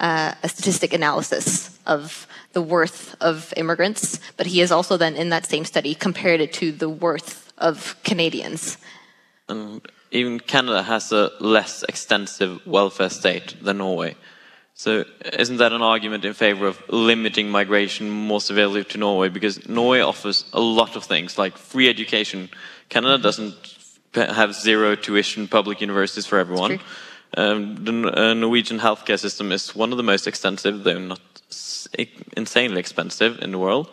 [0.04, 5.30] uh, a statistic analysis of the worth of immigrants, but he has also then, in
[5.30, 8.78] that same study, compared it to the worth of Canadians.
[9.48, 14.16] And even Canada has a less extensive welfare state than Norway.
[14.76, 15.06] So
[15.40, 19.30] isn't that an argument in favor of limiting migration more severely to Norway?
[19.30, 22.50] Because Norway offers a lot of things, like free education.
[22.90, 23.56] Canada doesn't
[24.14, 26.80] have zero tuition public universities for everyone.
[27.36, 31.22] Um, the uh, Norwegian healthcare system is one of the most extensive, though not
[32.38, 33.90] insanely expensive in the world.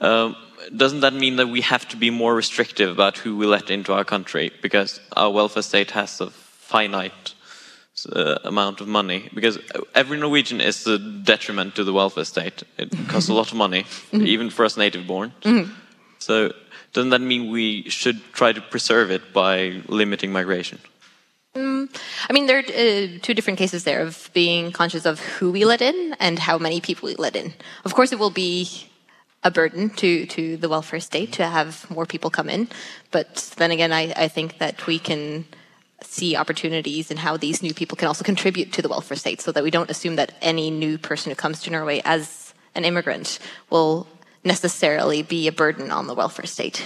[0.00, 0.36] Um,
[0.76, 3.92] doesn't that mean that we have to be more restrictive about who we let into
[3.92, 4.50] our country?
[4.62, 7.34] Because our welfare state has a finite
[8.10, 9.58] uh, amount of money because
[9.94, 12.62] every Norwegian is a detriment to the welfare state.
[12.78, 14.26] It costs a lot of money, mm-hmm.
[14.26, 15.32] even for us native born.
[15.42, 15.72] Mm-hmm.
[16.18, 16.52] So,
[16.92, 20.78] doesn't that mean we should try to preserve it by limiting migration?
[21.54, 21.94] Mm,
[22.30, 25.64] I mean, there are uh, two different cases there of being conscious of who we
[25.66, 27.52] let in and how many people we let in.
[27.84, 28.88] Of course, it will be
[29.44, 32.68] a burden to, to the welfare state to have more people come in.
[33.10, 35.44] But then again, I, I think that we can
[36.00, 39.52] see opportunities and how these new people can also contribute to the welfare state so
[39.52, 43.38] that we don't assume that any new person who comes to Norway as an immigrant
[43.68, 44.06] will
[44.42, 46.84] necessarily be a burden on the welfare state.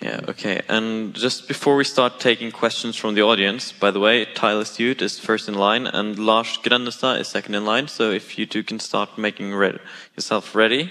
[0.00, 0.60] Yeah, okay.
[0.68, 5.00] And just before we start taking questions from the audience, by the way, Tyler Stewart
[5.00, 7.88] is first in line and Lars Grennestad is second in line.
[7.88, 9.78] So if you two can start making ready,
[10.14, 10.90] yourself ready.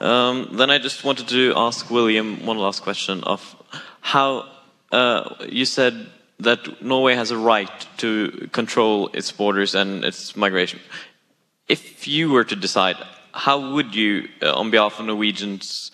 [0.00, 3.54] Um, then I just wanted to ask William one last question of
[4.00, 4.48] how
[4.90, 6.10] uh, you said
[6.40, 10.80] that Norway has a right to control its borders and its migration.
[11.68, 12.96] If you were to decide,
[13.32, 15.92] how would you, uh, on behalf of Norwegians,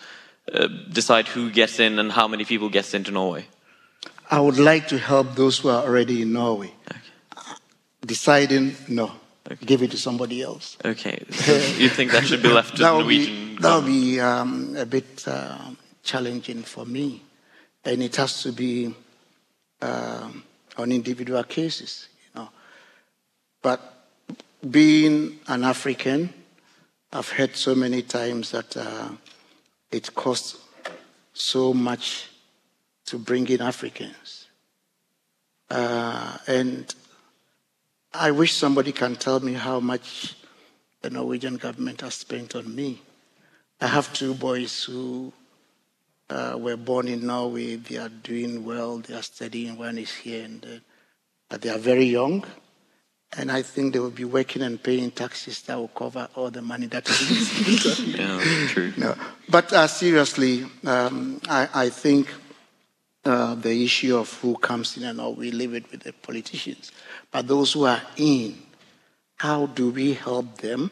[0.53, 3.45] uh, decide who gets in and how many people gets into Norway?
[4.29, 6.73] I would like to help those who are already in Norway.
[6.89, 6.99] Okay.
[8.05, 9.11] Deciding, no.
[9.49, 9.65] Okay.
[9.65, 10.77] Give it to somebody else.
[10.85, 11.23] Okay.
[11.31, 13.55] So you think that should be left to the Norwegian?
[13.55, 15.57] Be, that would be um, a bit uh,
[16.03, 17.21] challenging for me.
[17.83, 18.93] And it has to be
[19.81, 20.43] um,
[20.77, 22.49] on individual cases, you know.
[23.61, 23.81] But
[24.69, 26.33] being an African,
[27.11, 29.09] I've heard so many times that uh,
[29.91, 30.57] it costs
[31.33, 32.29] so much
[33.05, 34.47] to bring in Africans.
[35.69, 36.93] Uh, and
[38.13, 40.35] I wish somebody can tell me how much
[41.01, 43.01] the Norwegian government has spent on me.
[43.79, 45.33] I have two boys who
[46.29, 47.77] uh, were born in Norway.
[47.77, 48.99] They are doing well.
[48.99, 49.77] They are studying.
[49.77, 50.79] One is here, and uh,
[51.49, 52.45] but they are very young.
[53.37, 56.61] And I think they will be working and paying taxes that will cover all the
[56.61, 57.99] money that is.
[58.17, 58.91] yeah, true.
[58.97, 59.15] No.
[59.47, 62.27] But uh, seriously, um, I, I, think
[63.23, 66.91] uh, the issue of who comes in and all, we leave it with the politicians.
[67.31, 68.57] But those who are in,
[69.37, 70.91] how do we help them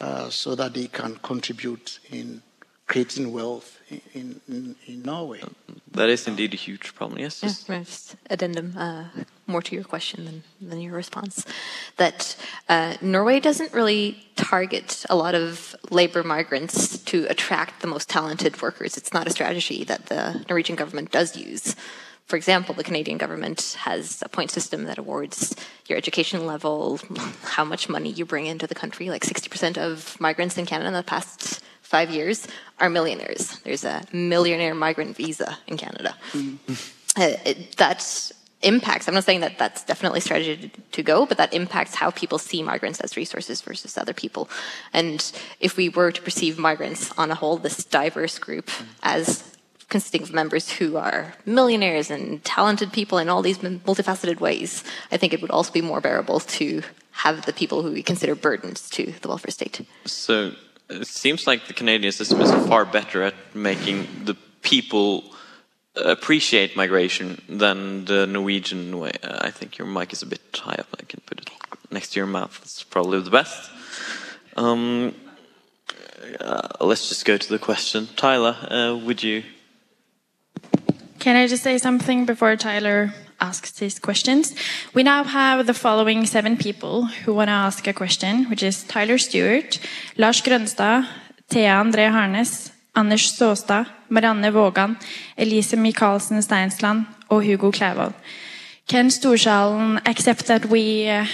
[0.00, 2.42] uh, so that they can contribute in
[2.86, 3.80] creating wealth
[4.14, 5.40] in, in, in Norway.
[5.92, 7.18] That is indeed a huge problem.
[7.18, 7.42] Yes.
[7.42, 9.04] Yeah, just- just addendum uh,
[9.46, 11.44] more to your question than, than your response.
[11.96, 12.36] That
[12.68, 18.60] uh, Norway doesn't really target a lot of labor migrants to attract the most talented
[18.62, 18.96] workers.
[18.96, 21.74] It's not a strategy that the Norwegian government does use.
[22.26, 25.54] For example, the Canadian government has a point system that awards
[25.86, 26.98] your education level,
[27.44, 29.10] how much money you bring into the country.
[29.10, 32.46] Like 60% of migrants in Canada in the past five years
[32.80, 33.60] are millionaires.
[33.60, 36.16] There's a millionaire migrant visa in Canada.
[37.16, 38.32] Uh, it, that
[38.62, 42.10] impacts, I'm not saying that that's definitely strategy to, to go, but that impacts how
[42.10, 44.50] people see migrants as resources versus other people.
[44.92, 45.24] And
[45.60, 48.68] if we were to perceive migrants on a whole, this diverse group,
[49.02, 49.44] as
[49.88, 54.82] consisting of members who are millionaires and talented people in all these multifaceted ways,
[55.12, 56.82] I think it would also be more bearable to
[57.12, 59.86] have the people who we consider burdens to the welfare state.
[60.04, 60.52] So
[60.88, 65.24] it seems like the Canadian system is far better at making the people
[65.96, 69.12] appreciate migration than the Norwegian way.
[69.22, 70.88] I think your mic is a bit high up.
[71.00, 71.50] I can put it
[71.90, 72.58] next to your mouth.
[72.62, 73.70] It's probably the best.
[74.56, 75.14] Um,
[76.40, 78.08] uh, let's just go to the question.
[78.16, 79.44] Tyler, uh, would you?
[81.18, 84.54] Can I just say something before Tyler asks these questions?
[84.94, 88.84] We now have the following seven people who want to ask a question, which is
[88.84, 89.78] Tyler Stewart,
[90.16, 91.06] Lars Grønstad,
[91.48, 94.96] Thea André Harnes, Anders Såstad, Marianne Vågan,
[95.36, 98.14] Elise Michaelsen Steinsland og Hugo Klævold.
[98.88, 101.26] Can Storsalen accept that we uh,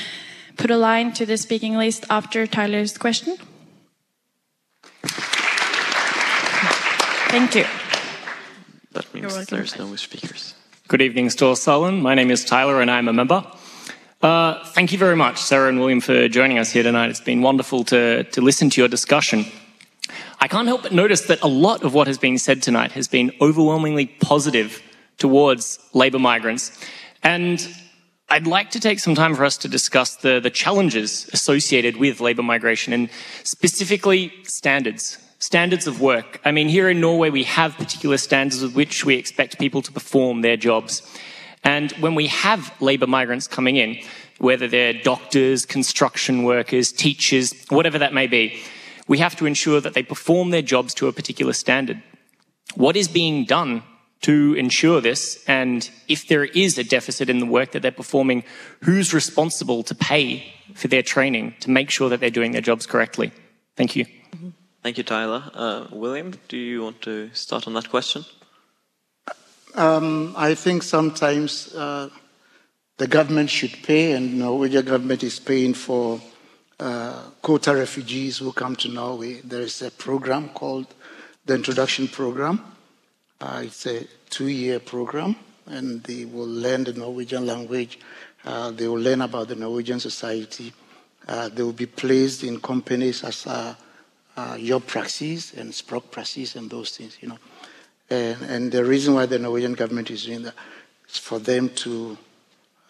[0.56, 3.36] put a line to the speaking list after Tyler's question?
[7.28, 7.64] Thank you.
[8.92, 10.54] That means there's no speakers.
[10.92, 12.02] Good evening, Storsalen.
[12.02, 13.42] My name is Tyler and I'm a member.
[14.20, 17.08] Uh, thank you very much, Sarah and William, for joining us here tonight.
[17.08, 19.46] It's been wonderful to, to listen to your discussion.
[20.38, 23.08] I can't help but notice that a lot of what has been said tonight has
[23.08, 24.82] been overwhelmingly positive
[25.16, 26.78] towards labour migrants.
[27.22, 27.66] And
[28.28, 32.20] I'd like to take some time for us to discuss the, the challenges associated with
[32.20, 33.08] labour migration and
[33.44, 35.16] specifically standards.
[35.42, 36.40] Standards of work.
[36.44, 39.90] I mean, here in Norway, we have particular standards with which we expect people to
[39.90, 41.02] perform their jobs.
[41.64, 43.98] And when we have labour migrants coming in,
[44.38, 48.62] whether they're doctors, construction workers, teachers, whatever that may be,
[49.08, 52.00] we have to ensure that they perform their jobs to a particular standard.
[52.76, 53.82] What is being done
[54.20, 55.42] to ensure this?
[55.48, 58.44] And if there is a deficit in the work that they're performing,
[58.82, 62.86] who's responsible to pay for their training to make sure that they're doing their jobs
[62.86, 63.32] correctly?
[63.74, 64.04] Thank you.
[64.04, 64.61] Mm-hmm.
[64.82, 65.44] Thank you, Tyler.
[65.54, 68.24] Uh, William, do you want to start on that question?
[69.76, 72.10] Um, I think sometimes uh,
[72.96, 76.20] the government should pay, and Norwegian government is paying for
[76.80, 79.40] uh, quota refugees who come to Norway.
[79.44, 80.92] There is a program called
[81.46, 82.60] the Introduction Program.
[83.40, 88.00] Uh, it's a two-year program, and they will learn the Norwegian language.
[88.44, 90.72] Uh, they will learn about the Norwegian society.
[91.28, 93.46] Uh, they will be placed in companies as
[94.36, 97.38] uh, job praxis and sprock praxis and those things, you know.
[98.10, 100.54] And, and, the reason why the Norwegian government is doing that
[101.08, 102.18] is for them to,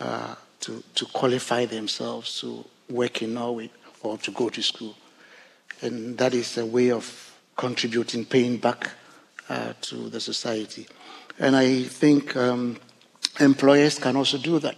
[0.01, 3.70] uh, to, to qualify themselves to work in Norway
[4.03, 4.97] or to go to school.
[5.80, 8.90] And that is a way of contributing, paying back
[9.49, 10.86] uh, to the society.
[11.38, 12.78] And I think um,
[13.40, 14.76] employers can also do that.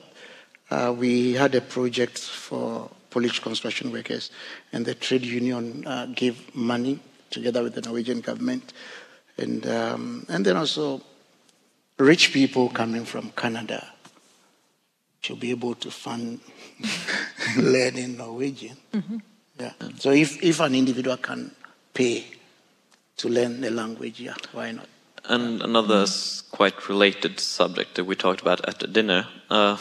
[0.71, 4.31] Uh, we had a project for Polish construction workers,
[4.73, 6.99] and the trade union uh, gave money
[7.31, 8.73] together with the Norwegian government
[9.39, 11.01] and um, and then also
[11.99, 13.87] rich people coming from Canada
[15.21, 16.41] should be able to fund
[17.57, 18.77] learning Norwegian.
[18.93, 19.19] Mm-hmm.
[19.61, 19.73] Yeah.
[19.99, 21.55] So if if an individual can
[21.93, 22.27] pay
[23.17, 24.89] to learn the language, yeah, why not?
[25.27, 26.07] And another
[26.51, 29.79] quite related subject that we talked about at the dinner uh,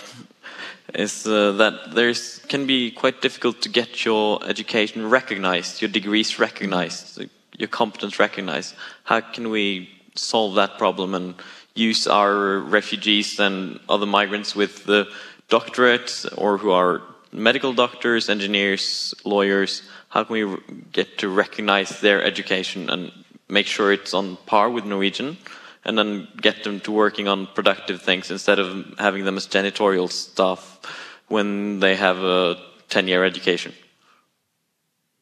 [0.94, 2.14] is uh, that there
[2.48, 7.22] can be quite difficult to get your education recognized, your degrees recognized,
[7.58, 8.76] your competence recognized.
[9.04, 11.36] How can we solve that problem and
[11.76, 15.08] use our refugees and other migrants with the
[15.50, 19.82] doctorates or who are medical doctors, engineers, lawyers?
[20.10, 20.58] How can we
[20.92, 23.12] get to recognize their education and
[23.50, 25.38] make sure it's on par with Norwegian?
[25.86, 30.10] And then get them to working on productive things instead of having them as janitorial
[30.10, 30.80] staff
[31.28, 32.58] when they have a
[32.90, 33.74] 10 year education.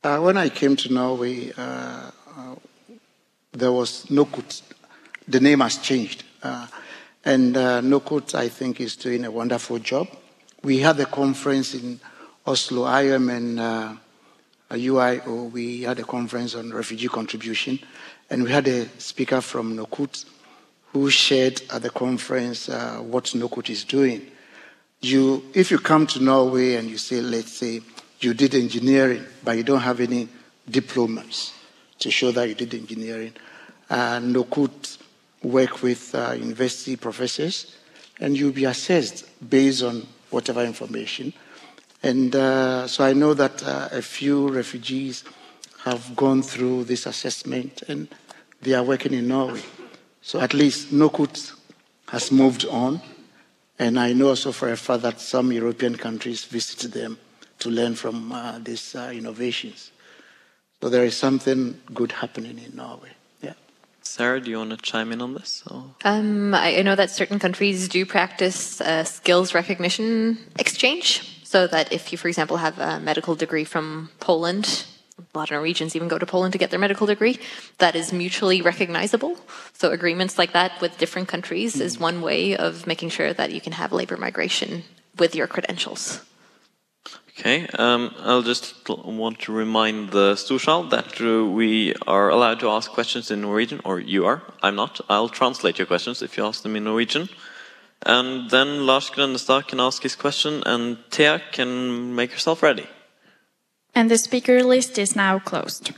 [0.03, 2.55] Uh, when I came to Norway, uh, uh,
[3.53, 4.61] there was Nokut.
[5.27, 6.23] The name has changed.
[6.43, 6.67] Uh,
[7.25, 10.07] and uh, Nokut, I think, is doing a wonderful job.
[10.63, 11.99] We had a conference in
[12.45, 13.93] Oslo, IOM and uh,
[14.71, 17.79] UIO, we had a conference on refugee contribution,
[18.31, 20.23] and we had a speaker from Nokut
[20.93, 24.25] who shared at the conference uh, what Nokut is doing.
[25.01, 27.81] You, if you come to Norway and you say, let's say,
[28.21, 30.29] you did engineering, but you don't have any
[30.69, 31.53] diplomas
[31.99, 33.33] to show that you did engineering,
[33.89, 34.97] uh, Nokut
[35.43, 37.75] work with uh, university professors,
[38.21, 41.33] and you'll be assessed based on whatever information.
[42.01, 45.25] And uh, so I know that uh, a few refugees
[45.83, 48.07] have gone through this assessment and
[48.61, 49.61] they are working in Norway.
[50.21, 51.53] So at least Nokut
[52.09, 53.01] has moved on.
[53.79, 57.17] And I know also for a fact that some European countries visit them
[57.59, 59.91] to learn from uh, these uh, innovations.
[60.81, 63.11] So there is something good happening in Norway.
[63.41, 63.53] Yeah.
[64.01, 65.63] Sarah, do you want to chime in on this?
[66.03, 71.91] Um, I I know that certain countries do practice uh, skills recognition exchange, so that
[71.91, 74.85] if you, for example, have a medical degree from Poland,
[75.33, 77.39] a lot of Norwegians even go to Poland to get their medical degree,
[77.77, 79.37] that is mutually recognizable.
[79.73, 83.61] So agreements like that with different countries is one way of making sure that you
[83.61, 84.83] can have labor migration
[85.17, 86.21] with your credentials.
[87.39, 92.69] Okay, um, I'll just want to remind the Storsal that uh, we are allowed to
[92.69, 95.01] ask questions in Norwegian, or you are, I'm not.
[95.09, 97.29] I'll translate your questions if you ask them in Norwegian.
[98.03, 102.87] And then Lars Grønnestad can ask his question, and Thea can make herself ready.
[103.93, 105.91] And the speaker list is now closed.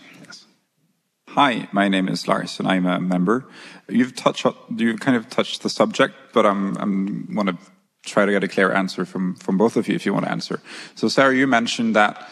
[1.30, 3.46] Hi, my name is Lars, and I'm a member.
[3.90, 7.58] You've touched, you've kind of touched the subject, but I'm, I'm want to
[8.04, 10.32] try to get a clear answer from from both of you if you want to
[10.32, 10.62] answer.
[10.96, 12.30] So, Sarah, you mentioned that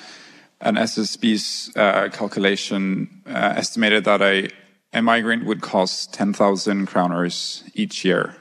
[0.60, 4.50] an SSB's uh, calculation uh, estimated that a
[4.94, 8.36] a migrant would cost ten thousand kroners each year.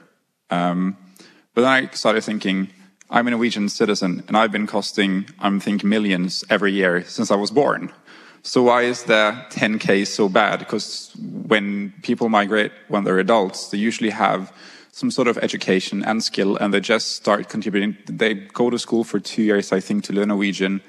[0.51, 0.97] Um,
[1.55, 2.69] but then I started thinking,
[3.13, 7.35] I'm a Norwegian citizen, and I've been costing, I'm thinking, millions every year since I
[7.35, 7.93] was born.
[8.43, 10.61] So why is the 10k so bad?
[10.61, 14.53] Because when people migrate when they're adults, they usually have
[14.93, 17.97] some sort of education and skill, and they just start contributing.
[18.07, 20.81] They go to school for two years, I think, to learn Norwegian,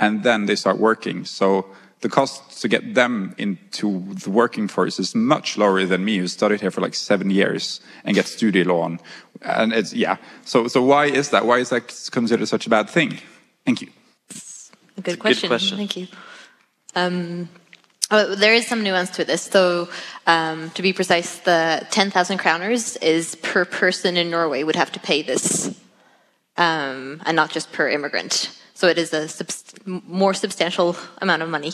[0.00, 1.24] and then they start working.
[1.24, 1.66] So
[2.00, 6.28] the cost to get them into the working force is much lower than me, who
[6.28, 9.00] studied here for like seven years and get study loan.
[9.42, 10.16] And it's yeah.
[10.44, 11.46] So so why is that?
[11.46, 13.18] Why is that considered such a bad thing?
[13.64, 13.88] Thank you.
[14.96, 15.48] A good a good question.
[15.48, 15.76] question.
[15.78, 16.08] Thank you.
[16.94, 17.48] Um,
[18.10, 19.42] oh, there is some nuance to this.
[19.42, 19.88] So,
[20.26, 25.00] um, to be precise, the 10,000 kroners is per person in Norway would have to
[25.00, 25.68] pay this,
[26.56, 28.50] um, and not just per immigrant.
[28.78, 29.28] So it is a
[30.06, 31.72] more substantial amount of money.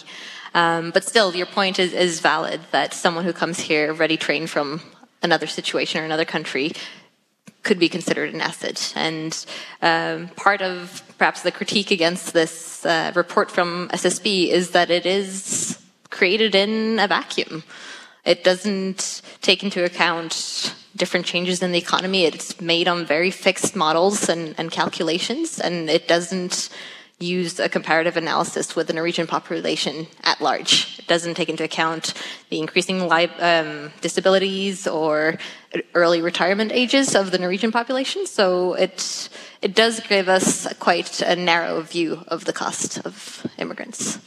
[0.54, 4.48] Um, but still, your point is, is valid that someone who comes here ready trained
[4.48, 4.80] from
[5.22, 6.72] another situation or another country
[7.62, 8.90] could be considered an asset.
[8.96, 9.32] And
[9.82, 15.04] um, part of perhaps the critique against this uh, report from SSB is that it
[15.04, 15.78] is
[16.08, 17.64] created in a vacuum.
[18.24, 22.24] It doesn't take into account different changes in the economy.
[22.24, 26.68] It's made on very fixed models and, and calculations, and it doesn't
[27.20, 30.98] use a comparative analysis with the Norwegian population at large.
[30.98, 32.12] It doesn't take into account
[32.50, 35.38] the increasing li- um, disabilities or
[35.94, 38.26] early retirement ages of the Norwegian population.
[38.26, 39.28] So it
[39.62, 44.18] it does give us quite a narrow view of the cost of immigrants.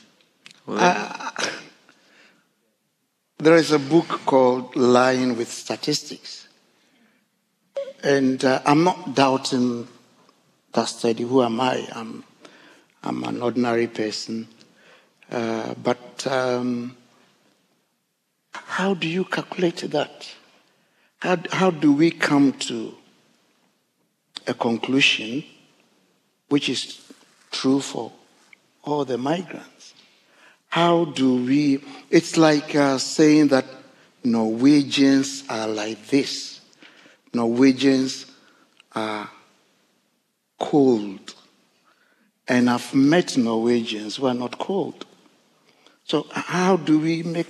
[3.39, 6.36] There is a book called Lying with Statistics.
[8.03, 9.87] And uh, I'm not doubting
[10.73, 11.23] that study.
[11.23, 11.87] Who am I?
[11.91, 12.23] I'm,
[13.03, 14.47] I'm an ordinary person.
[15.31, 16.95] Uh, but um,
[18.53, 20.29] how do you calculate that?
[21.19, 22.95] How, how do we come to
[24.45, 25.43] a conclusion
[26.49, 27.01] which is
[27.51, 28.11] true for
[28.83, 29.93] all the migrants?
[30.69, 31.83] How do we?
[32.09, 33.65] It's like uh, saying that
[34.23, 36.56] Norwegians are like this.
[37.37, 38.25] Norwegians
[38.93, 39.29] are
[40.59, 41.35] cold.
[42.47, 45.05] And I've met Norwegians who are not cold.
[46.03, 47.47] So, how do we make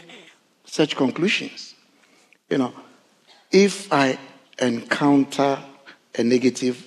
[0.66, 1.76] such conclusions?
[2.50, 2.74] You know,
[3.52, 4.18] if I
[4.60, 5.60] encounter
[6.18, 6.86] a negative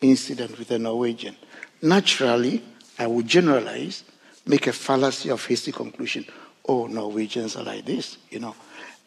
[0.00, 1.36] incident with a Norwegian,
[1.82, 2.62] naturally
[2.98, 4.04] I would generalize,
[4.46, 6.24] make a fallacy of hasty conclusion.
[6.66, 8.54] Oh, Norwegians are like this, you know.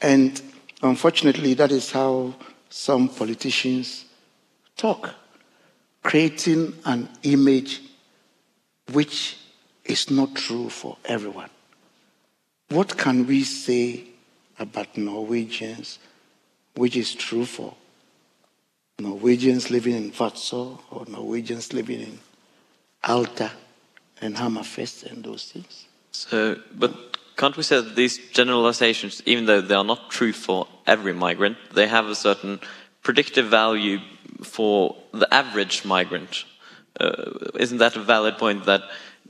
[0.01, 0.39] And
[0.81, 2.33] unfortunately, that is how
[2.75, 4.05] some politicians
[4.75, 5.13] talk,
[6.01, 7.81] creating an image
[8.91, 9.37] which
[9.85, 11.51] is not true for everyone.
[12.69, 14.05] What can we say
[14.57, 15.99] about Norwegians
[16.75, 17.75] which is true for
[18.97, 22.19] Norwegians living in Vadsø or Norwegians living in
[23.03, 23.51] Alta
[24.19, 25.85] and Hammerfest and those things?
[26.11, 30.67] So, but can't we say that these generalizations, even though they are not true for
[30.85, 32.59] every migrant, they have a certain
[33.01, 33.99] predictive value
[34.43, 36.45] for the average migrant?
[36.99, 38.81] Uh, isn't that a valid point that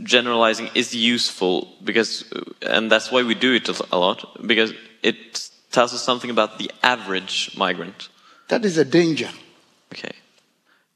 [0.01, 2.25] generalizing is useful because,
[2.61, 6.69] and that's why we do it a lot, because it tells us something about the
[6.81, 8.09] average migrant?
[8.49, 9.29] That is a danger.
[9.93, 10.11] Okay.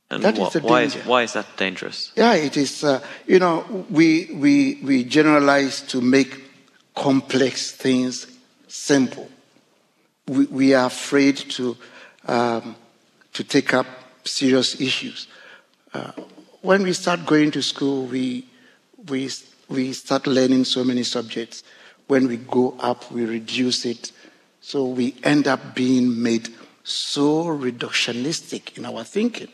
[0.09, 1.09] And That wh- is a why, is, danger.
[1.09, 2.11] why is that dangerous?
[2.15, 2.83] Yeah, it is.
[2.83, 6.46] Uh, you know, we, we, we generalize to make
[6.97, 8.25] complex things
[8.67, 9.29] simple.
[10.27, 11.77] We, we are afraid to,
[12.25, 12.75] um,
[13.33, 13.85] to take up
[14.23, 15.27] serious issues.
[15.93, 16.11] Uh,
[16.61, 18.47] when we start going to school, we,
[19.07, 19.29] we,
[19.69, 21.63] we start learning so many subjects.
[22.07, 24.11] When we go up, we reduce it.
[24.59, 26.49] So we end up being made
[26.83, 29.49] so reductionistic in our thinking.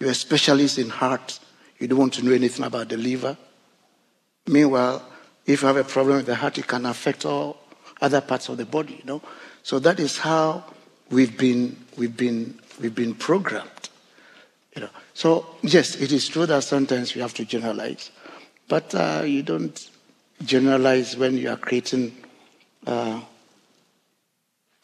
[0.00, 1.38] You're a specialist in heart.
[1.78, 3.36] You don't want to know anything about the liver.
[4.46, 5.02] Meanwhile,
[5.46, 7.56] if you have a problem with the heart, it can affect all
[8.00, 9.22] other parts of the body, you know.
[9.62, 10.64] So that is how
[11.10, 13.88] we've been, we've been, we've been programmed.
[14.74, 14.90] You know.
[15.12, 18.10] So yes, it is true that sometimes you have to generalize,
[18.68, 19.90] but uh, you don't
[20.44, 22.16] generalize when you are creating
[22.86, 23.20] uh,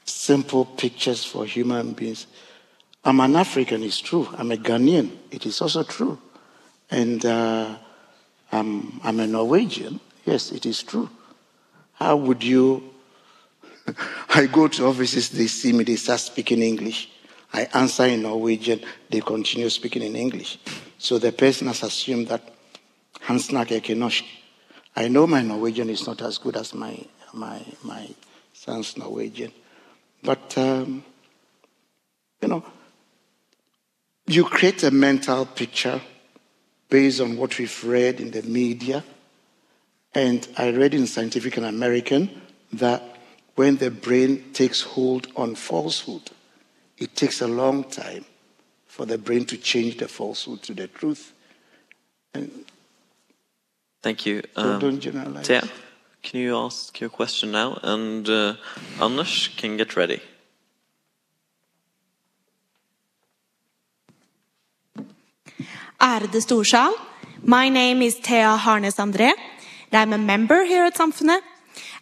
[0.04, 2.26] simple pictures for human beings.
[3.04, 4.28] I'm an African, it's true.
[4.36, 6.18] I'm a Ghanaian, it is also true.
[6.90, 7.76] And uh,
[8.52, 11.08] I'm, I'm a Norwegian, yes, it is true.
[11.94, 12.82] How would you?
[14.30, 17.10] I go to offices, they see me, they start speaking English.
[17.52, 20.58] I answer in Norwegian, they continue speaking in English.
[20.98, 22.42] So the person has assumed that
[23.22, 24.22] Hansnak Ekenosh.
[24.94, 26.98] I know my Norwegian is not as good as my,
[27.32, 28.08] my, my
[28.52, 29.52] son's Norwegian.
[30.22, 31.04] But, um,
[32.40, 32.64] you know,
[34.26, 36.00] you create a mental picture
[36.88, 39.02] based on what we've read in the media.
[40.14, 42.42] And I read in Scientific and American
[42.72, 43.02] that
[43.54, 46.30] when the brain takes hold on falsehood,
[46.98, 48.24] it takes a long time
[48.86, 51.32] for the brain to change the falsehood to the truth.
[52.34, 52.50] And
[54.02, 54.42] Thank you.
[54.54, 55.46] so Um, don't generalize.
[55.46, 55.62] Thea,
[56.22, 57.78] can you ask your question now?
[57.82, 58.54] And uh,
[59.00, 60.20] Anders can get ready.
[66.00, 66.92] Ærede storsal.
[67.42, 69.32] My name is Thea Harnes André,
[69.92, 71.42] and I'm a member here at Samfunnet.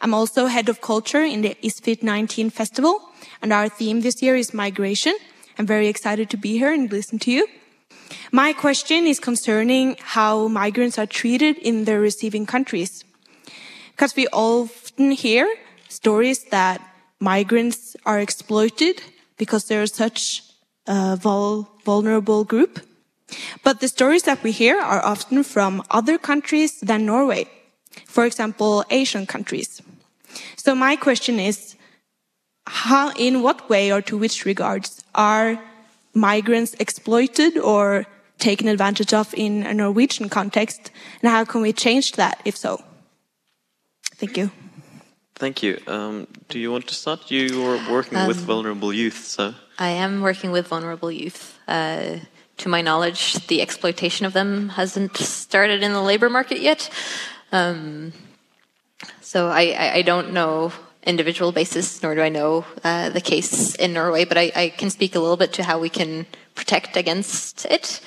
[0.00, 3.00] I'm also head of culture in the ISFiT 19 festival,
[3.42, 5.14] and our theme this year is migration.
[5.58, 7.46] I'm very excited to be here and listen to you.
[8.30, 13.04] My question is concerning how migrants are treated in their receiving countries.
[13.90, 15.52] Because we often hear
[15.88, 16.80] stories that
[17.20, 19.02] migrants are exploited
[19.36, 20.42] because they're such
[20.86, 22.80] a vul- vulnerable group.
[23.64, 27.46] But the stories that we hear are often from other countries than Norway.
[28.08, 29.80] For example, Asian countries.
[30.56, 31.76] So my question is,
[32.66, 35.58] how, in what way or to which regards are
[36.14, 38.06] migrants exploited or
[38.38, 40.90] taken advantage of in a Norwegian context?
[41.22, 42.82] And how can we change that if so?
[44.16, 44.50] Thank you.
[45.34, 45.78] Thank you.
[45.86, 47.30] Um, do you want to start?
[47.30, 51.56] You are working with vulnerable youth, so I am working with vulnerable youth.
[51.68, 52.18] Uh,
[52.56, 56.90] to my knowledge, the exploitation of them hasn't started in the labor market yet.
[57.52, 58.12] Um,
[59.20, 60.72] so I, I, I don't know
[61.04, 64.90] individual basis, nor do I know uh, the case in Norway, but I, I can
[64.90, 68.00] speak a little bit to how we can protect against it.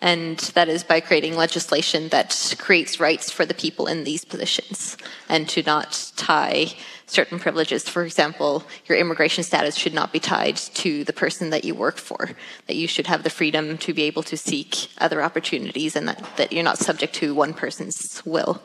[0.00, 4.96] And that is by creating legislation that creates rights for the people in these positions
[5.28, 6.74] and to not tie
[7.06, 7.88] certain privileges.
[7.88, 11.98] For example, your immigration status should not be tied to the person that you work
[11.98, 12.30] for,
[12.66, 16.36] that you should have the freedom to be able to seek other opportunities and that,
[16.36, 18.60] that you're not subject to one person's will.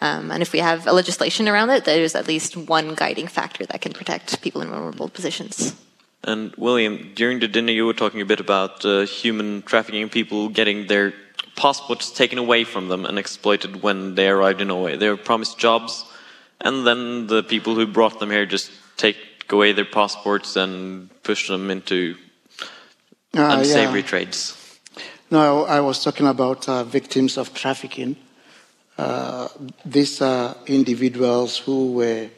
[0.00, 3.64] Um, and if we have a legislation around it, there's at least one guiding factor
[3.66, 5.76] that can protect people in vulnerable positions.
[6.24, 10.48] And William, during the dinner, you were talking a bit about uh, human trafficking, people
[10.48, 11.12] getting their
[11.56, 14.96] passports taken away from them and exploited when they arrived in Norway.
[14.96, 16.04] They were promised jobs,
[16.62, 19.16] and then the people who brought them here just take
[19.50, 22.16] away their passports and push them into
[23.34, 24.06] Ah, unsavory yeah.
[24.06, 24.56] trades.
[25.30, 28.16] No, I was talking about uh, victims of trafficking.
[28.98, 29.48] Uh,
[29.86, 32.28] these are individuals who were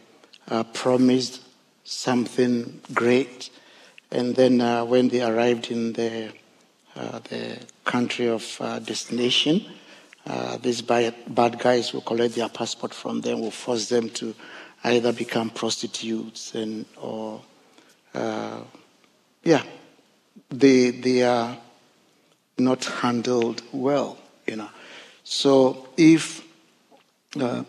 [0.49, 1.41] uh, promised
[1.83, 3.51] something great,
[4.13, 6.33] and then uh, when they arrived in the,
[6.95, 9.67] uh, the country of uh, destination,
[10.27, 14.35] uh, these bad, bad guys will collect their passport from them, will force them to
[14.85, 17.43] either become prostitutes and or
[18.15, 18.61] uh,
[19.43, 19.63] yeah,
[20.51, 21.57] they they are
[22.59, 24.17] not handled well,
[24.47, 24.71] you know.
[25.25, 26.45] So if
[27.41, 27.65] uh,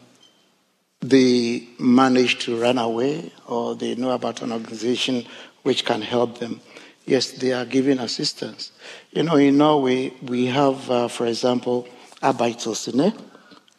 [0.99, 5.25] they manage to run away or they know about an organization
[5.63, 6.61] which can help them,
[7.05, 8.71] yes, they are giving assistance.
[9.11, 11.87] You know, in Norway, we have, uh, for example,
[12.21, 13.19] Arbeidstilsynet.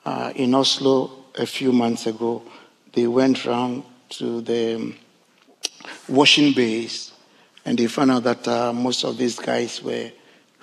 [0.04, 2.42] Uh, in Oslo, a few months ago,
[2.92, 4.96] they went round to the um,
[6.08, 7.12] washing bays
[7.64, 10.10] and they found out that uh, most of these guys were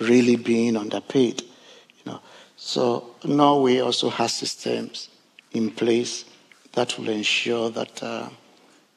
[0.00, 1.42] really being underpaid.
[1.42, 2.20] You know,
[2.56, 5.10] so Norway also has systems
[5.52, 6.24] in place
[6.72, 8.28] that will ensure that uh,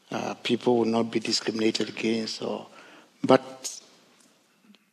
[0.10, 2.42] uh, people will not be discriminated against.
[2.42, 2.68] Or,
[3.24, 3.82] but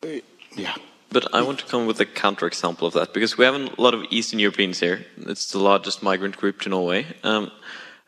[0.03, 0.09] uh,
[0.57, 0.75] yeah.
[1.15, 3.95] But I want to come with a counterexample of that because we have a lot
[3.95, 5.07] of Eastern Europeans here.
[5.17, 7.53] It's the largest migrant group to Norway, um,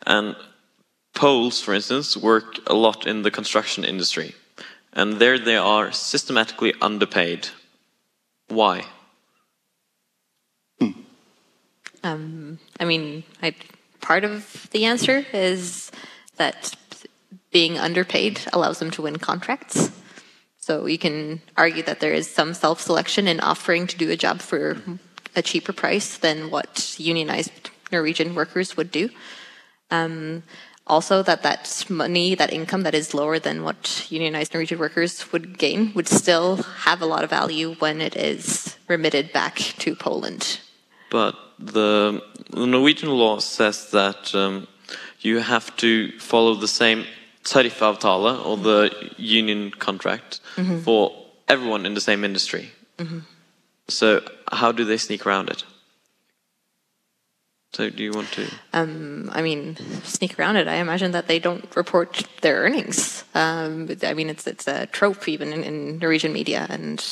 [0.05, 0.35] and
[1.15, 4.35] Poles, for instance, work a lot in the construction industry,
[4.91, 7.47] and there they are systematically underpaid.
[8.49, 8.83] Why?
[12.03, 13.55] Um, I mean, I,
[14.01, 15.91] part of the answer is
[16.35, 16.75] that
[17.51, 19.91] being underpaid allows them to win contracts.
[20.67, 24.17] So you can argue that there is some self selection in offering to do a
[24.17, 24.75] job for
[25.33, 29.09] a cheaper price than what unionized Norwegian workers would do.
[29.91, 30.43] Um,
[30.85, 35.57] also, that that money, that income that is lower than what unionized Norwegian workers would
[35.57, 36.57] gain, would still
[36.87, 40.59] have a lot of value when it is remitted back to Poland.
[41.09, 44.67] But the, the Norwegian law says that um,
[45.21, 47.05] you have to follow the same
[47.45, 50.83] tariffavtale or the union contract Mhm.
[50.83, 51.11] for
[51.47, 52.71] everyone in the same industry.
[52.97, 53.21] Mhm.
[53.87, 55.63] So how do they sneak around it?
[57.73, 58.47] So do you want to?
[58.73, 60.67] Um, I mean, sneak around it.
[60.67, 63.23] I imagine that they don't report their earnings.
[63.35, 67.03] Um, I mean, it's it's a trope even in, in Norwegian media and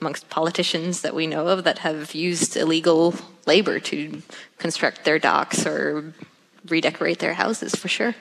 [0.00, 3.14] amongst politicians that we know of that have used illegal
[3.46, 4.22] labor to
[4.58, 6.12] construct their docks or
[6.68, 8.14] redecorate their houses for sure.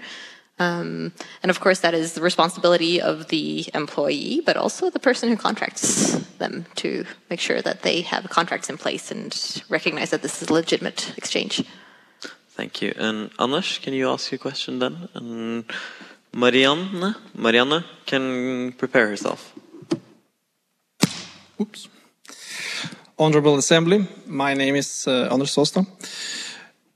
[0.59, 5.29] Um, and of course, that is the responsibility of the employee, but also the person
[5.29, 10.21] who contracts them to make sure that they have contracts in place and recognize that
[10.21, 11.63] this is a legitimate exchange.
[12.49, 12.93] Thank you.
[12.97, 15.09] And Anders, can you ask your question then?
[15.15, 15.65] And
[16.33, 19.53] Marianne, Marianne can prepare herself.
[21.59, 21.87] Oops.
[23.17, 25.85] Honorable Assembly, my name is uh, Anders Sosta.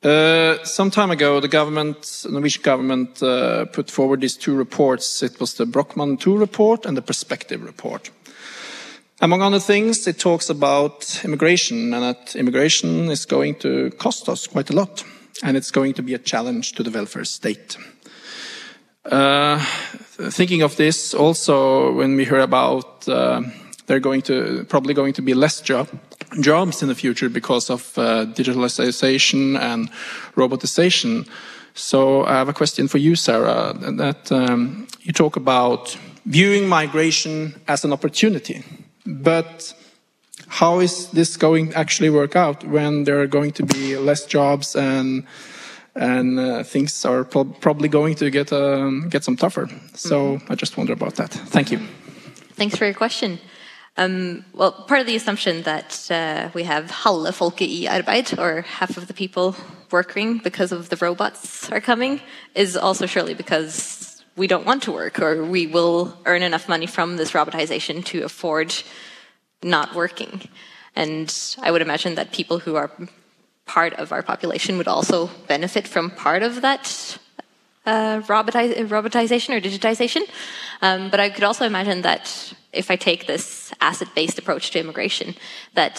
[0.04, 5.24] Uh, some time ago, the government, Norwegian government, uh, put forward these two reports.
[5.24, 8.12] It was the Brochmann II report and the Perspective report.
[9.20, 14.46] Among other things, it talks about immigration and that immigration is going to cost us
[14.46, 15.04] quite a lot,
[15.44, 17.76] and it's going to be a challenge to the welfare state.
[19.04, 19.58] Uh,
[20.30, 23.42] thinking of this, also when we hear about uh,
[23.88, 25.88] they're going to probably going to be less job,
[26.42, 29.90] jobs in the future because of uh, digitalization and
[30.36, 31.28] robotization.
[31.74, 33.74] So I have a question for you, Sarah.
[33.74, 38.64] That um, you talk about viewing migration as an opportunity,
[39.06, 39.74] but
[40.48, 44.26] how is this going to actually work out when there are going to be less
[44.26, 45.24] jobs and
[45.96, 49.70] and uh, things are pro probably going to get um, get some tougher?
[49.94, 51.32] So I just wonder about that.
[51.32, 51.80] Thank you.
[52.56, 53.40] Thanks for your question.
[54.00, 58.96] Um, well, part of the assumption that uh, we have halve i arbeid, or half
[58.96, 59.56] of the people
[59.90, 62.22] working because of the robots are coming,
[62.54, 66.86] is also surely because we don't want to work, or we will earn enough money
[66.86, 68.72] from this robotization to afford
[69.64, 70.48] not working.
[70.96, 72.92] And I would imagine that people who are
[73.66, 77.18] part of our population would also benefit from part of that
[77.88, 80.22] uh, robotiz- robotization or digitization.
[80.82, 82.24] Um, but I could also imagine that
[82.74, 85.34] if I take this asset-based approach to immigration,
[85.74, 85.98] that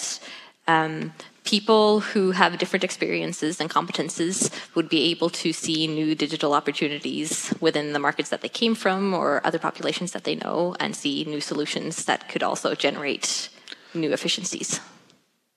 [0.69, 1.13] um,
[1.45, 7.53] people who have different experiences and competences would be able to see new digital opportunities
[7.67, 11.25] within the markets that they came from or other populations that they know and see
[11.25, 13.49] new solutions that could also generate
[13.95, 14.79] new efficiencies.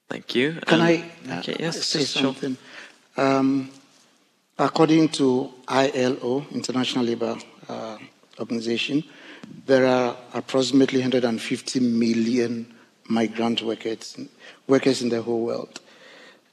[0.10, 0.54] Thank you.
[0.66, 0.94] Can Um, I
[1.30, 2.34] uh, Okay, yes, say sure.
[2.34, 2.58] something?
[3.18, 3.70] Um,
[4.58, 7.38] according to ILO, International Labour
[7.68, 7.98] uh,
[8.40, 9.04] Organization,
[9.66, 12.74] there are approximately 150 million
[13.10, 14.18] migrant workers,
[14.68, 15.82] workers in the whole world.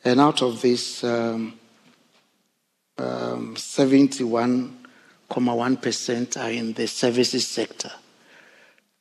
[0.04, 1.58] And out of this, um,
[2.98, 7.92] um, 71.1% are in the services sector.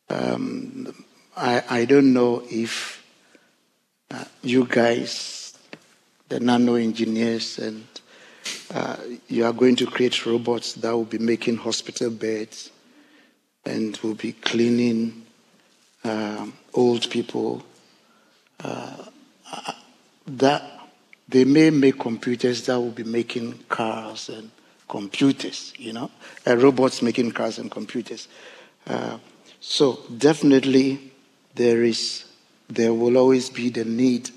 [0.10, 3.04] Um, I, I don't know if
[4.10, 5.58] uh, you guys,
[6.30, 7.86] the nano engineers, and
[8.74, 12.72] uh, you are going to create robots that will be making hospital beds
[13.66, 15.26] and will be cleaning
[16.04, 17.64] um, old people.
[18.64, 19.06] Uh,
[20.28, 20.64] that
[21.30, 24.52] they may make computers that will be making cars and
[24.88, 26.10] computers, you know,
[26.46, 28.28] uh, robots making cars and computers.
[28.86, 29.18] Uh,
[29.60, 31.12] so definitely
[31.56, 32.26] there is,
[32.70, 34.30] there will always be the need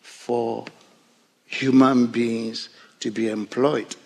[0.00, 0.64] for
[1.46, 2.68] human beings
[3.00, 3.96] to be employed.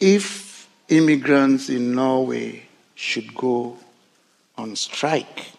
[0.00, 3.78] If immigrants in Norway should go
[4.56, 5.52] on strike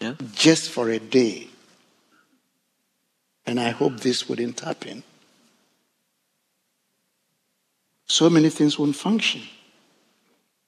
[0.00, 0.14] Yeah.
[0.34, 1.48] just for a day,
[3.44, 5.02] and I hope this wouldn't happen,
[8.06, 9.42] so many things won't function,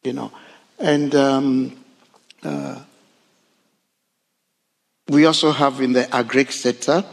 [0.04, 0.30] you know.
[0.78, 1.84] And um,
[2.42, 2.80] uh,
[5.08, 7.04] we also have in the agri sector,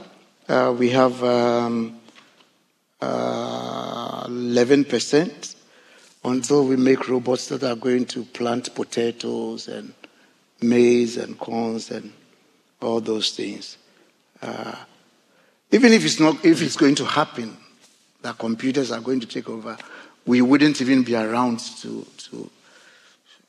[0.48, 1.99] uh, we have um,
[3.02, 5.56] uh, 11%
[6.26, 9.94] until we make robots that are going to plant potatoes and
[10.62, 12.12] maize and corns and
[12.82, 13.78] all those things.
[14.42, 14.76] Uh,
[15.72, 17.56] even if it's not, if it's going to happen,
[18.22, 19.78] that computers are going to take over,
[20.26, 22.50] we wouldn't even be around to to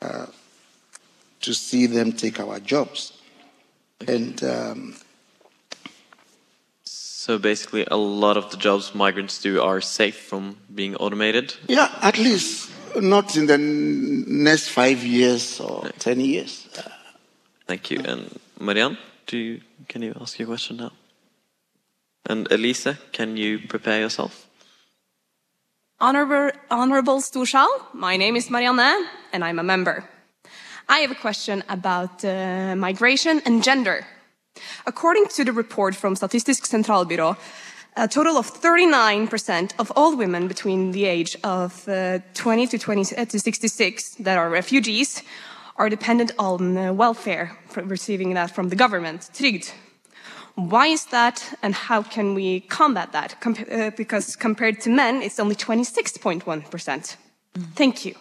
[0.02, 0.26] uh,
[1.40, 3.12] to see them take our jobs.
[4.06, 4.96] And um,
[7.20, 11.54] So basically, a lot of the jobs migrants do are safe from being automated.
[11.68, 16.66] yeah, at least not in the next five years or ten years.
[17.66, 18.00] Thank you.
[18.06, 18.96] And Marianne,
[19.26, 20.92] do you, can you ask your question now?
[22.24, 24.46] And Elisa, can you prepare yourself?
[26.00, 30.08] Honorable, Honorable Storsal, my name is Marianne and I'm a member.
[30.88, 34.06] I have a question about uh, migration and gender.
[34.86, 37.36] According to the report from Statistisk sentralbyrå,
[37.96, 43.16] a total of 39% of all women between the age of uh, 20 to, 20
[43.16, 45.22] uh, to 66 that are refugees
[45.76, 49.72] are dependent on uh, welfare, for receiving that from the government, trygd.
[50.54, 53.40] Why is that, and how can we combat that?
[53.40, 57.16] Com- uh, because compared to men, it's only 26.1%.
[57.74, 58.14] Thank you.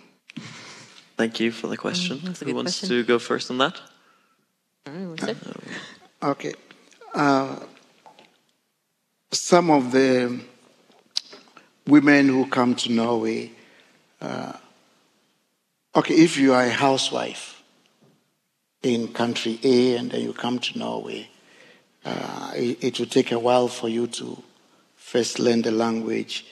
[1.17, 2.17] Thank you for the question.
[2.19, 2.89] Mm, Who wants question.
[2.89, 3.81] to go first on that?
[6.21, 6.53] Okay.
[7.13, 7.55] Uh,
[9.31, 10.37] some of the
[11.87, 13.51] women who come to Norway,
[14.19, 14.51] uh,
[15.95, 17.63] okay, if you are a housewife
[18.83, 21.29] in country A and then you come to Norway,
[22.03, 24.43] uh, it, it will take a while for you to
[24.97, 26.47] first learn the language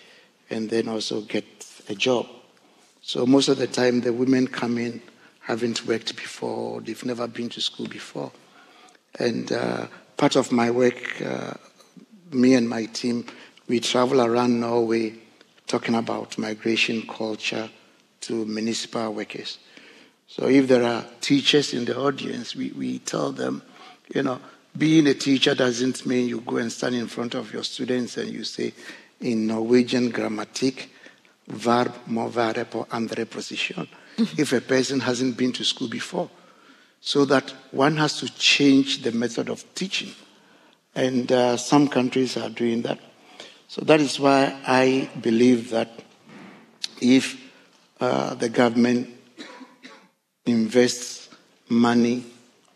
[0.50, 1.44] and then also get
[1.90, 2.26] a job.
[3.02, 5.02] So most of the time, the women come in
[5.42, 8.32] haven't worked before, they've never been to school before.
[9.20, 11.54] And uh, part of my work, uh,
[12.32, 13.26] me and my team,
[13.68, 15.14] we travel around Norway
[15.66, 17.70] talking about migration culture
[18.22, 19.60] to municipal workers.
[20.28, 23.62] So if there are teachers in the audience, we, we tell them,
[24.14, 24.40] you know,
[24.78, 28.30] being a teacher doesn't mean you go and stand in front of your students and
[28.30, 28.74] you say,
[29.22, 30.90] in Norwegian grammatic,
[31.48, 33.88] verb må være på andre position.
[34.38, 36.30] if a person hasn't been to school before.
[37.02, 40.12] So that one has to change the method of teaching.
[40.96, 43.00] And uh, some countries are doing that.
[43.68, 45.90] So that is why I believe that
[47.02, 47.40] if
[48.00, 49.10] uh, the government
[50.46, 51.30] invests
[51.70, 52.26] money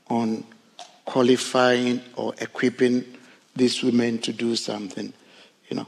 [0.09, 0.43] on
[1.05, 3.05] qualifying or equipping
[3.55, 5.13] these women to do something,
[5.69, 5.87] you know,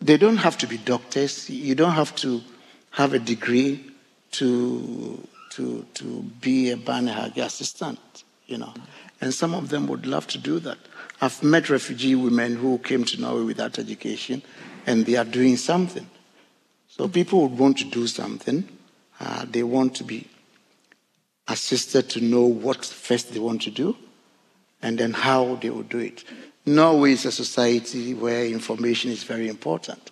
[0.00, 1.48] they don't have to be doctors.
[1.48, 2.42] You don't have to
[2.90, 3.90] have a degree
[4.32, 5.26] to
[5.56, 6.04] to to
[6.40, 7.98] be a barnehage assistant,
[8.46, 8.72] you know.
[9.20, 10.78] And some of them would love to do that.
[11.20, 14.42] I've met refugee women who came to Norway without education,
[14.86, 16.08] and they are doing something.
[16.88, 18.68] So people would want to do something.
[19.20, 20.28] Uh, they want to be
[21.48, 23.96] assisted to know what first they want to do,
[24.82, 26.24] and then how they will do it.
[26.64, 30.11] Norway is a society where information is very important.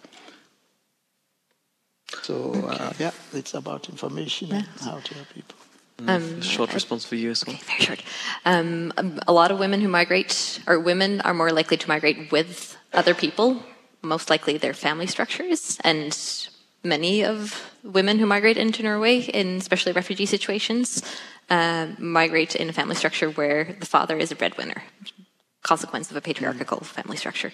[2.22, 5.56] So uh, yeah, it's about information and how to help people.
[6.08, 7.56] Um, A short response for you as well.
[7.56, 8.02] Very short.
[8.44, 8.92] Um,
[9.26, 13.14] a lot of women who migrate, or women, are more likely to migrate with other
[13.14, 13.62] people.
[14.02, 16.16] Most likely, their family structures, and
[16.82, 21.02] many of women who migrate into Norway, in especially refugee situations,
[21.50, 24.82] uh, migrate in a family structure where the father is a breadwinner.
[25.62, 27.52] Consequence of a patriarchal family structure.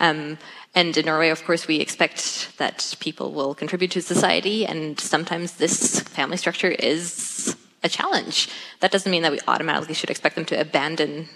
[0.00, 0.38] Um,
[0.74, 5.52] and in Norway, of course, we expect that people will contribute to society, and sometimes
[5.52, 8.48] this family structure is a challenge.
[8.80, 11.28] That doesn't mean that we automatically should expect them to abandon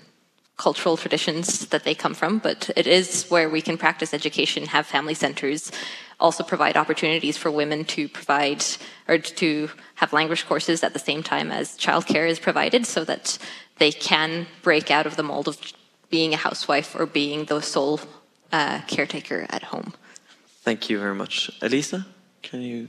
[0.57, 4.87] cultural traditions that they come from, but it is where we can practice education, have
[4.87, 5.71] family centers,
[6.19, 8.65] also provide opportunities for women to provide
[9.07, 13.39] or to have language courses at the same time as childcare is provided so that
[13.79, 15.61] they can break out of the mold of
[16.11, 18.01] being a housewife or being the sole
[18.53, 19.93] uh, caretaker at home.
[20.63, 21.51] Thank you very much.
[21.63, 22.07] Elisa,
[22.43, 22.89] can you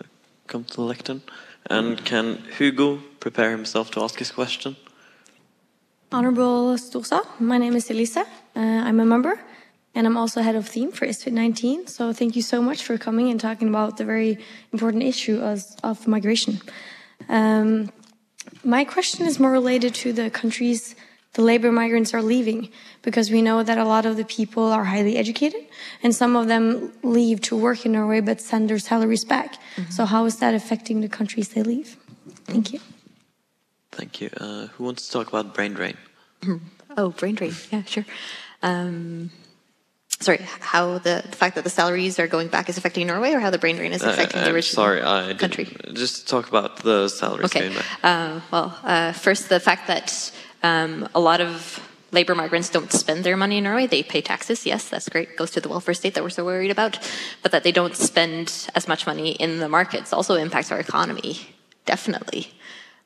[0.00, 0.04] uh,
[0.46, 1.22] come to the lectern?
[1.70, 4.76] And can Hugo prepare himself to ask his question?
[6.10, 8.24] Honorable Storsal, my name is Elisa.
[8.56, 9.38] Uh, I'm a member,
[9.94, 11.86] and I'm also head of theme for ISFiT 19.
[11.86, 14.38] So thank you so much for coming and talking about the very
[14.72, 16.62] important issue of, of migration.
[17.28, 17.90] Um,
[18.64, 20.94] my question is more related to the countries
[21.38, 22.68] the labor migrants are leaving,
[23.02, 25.62] because we know that a lot of the people are highly educated,
[26.02, 29.50] and some of them leave to work in Norway but send their salaries back.
[29.54, 29.92] Mm -hmm.
[29.96, 31.90] So how is that affecting the countries they leave?
[32.52, 32.80] Thank you.
[33.98, 34.28] Thank you.
[34.42, 35.96] Uh, who wants to talk about brain drain?
[36.98, 37.54] oh, brain drain.
[37.70, 38.06] Yeah, sure.
[38.70, 39.30] Um,
[40.26, 40.40] sorry,
[40.72, 43.50] how the, the, fact that the salaries are going back is affecting Norway, or how
[43.50, 45.66] the brain drain is uh, affecting uh, the original sorry, I country?
[46.02, 47.60] Just talk about the salaries okay.
[47.60, 47.86] going back.
[48.02, 50.06] Uh, well, uh, first, the fact that
[50.62, 51.80] um, a lot of
[52.10, 53.86] labor migrants don't spend their money in Norway.
[53.86, 56.70] They pay taxes, yes, that's great, goes to the welfare state that we're so worried
[56.70, 56.98] about.
[57.42, 61.54] But that they don't spend as much money in the markets also impacts our economy,
[61.84, 62.52] definitely.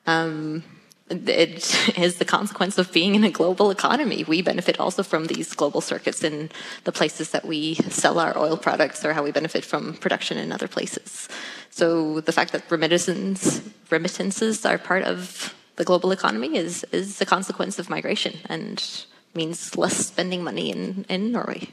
[0.05, 0.63] Um,
[1.09, 4.23] it is the consequence of being in a global economy.
[4.23, 6.49] We benefit also from these global circuits in
[6.85, 10.51] the places that we sell our oil products or how we benefit from production in
[10.51, 11.27] other places.
[11.69, 17.25] So the fact that remittances, remittances are part of the global economy is, is a
[17.25, 21.69] consequence of migration and means less spending money in, in Norway.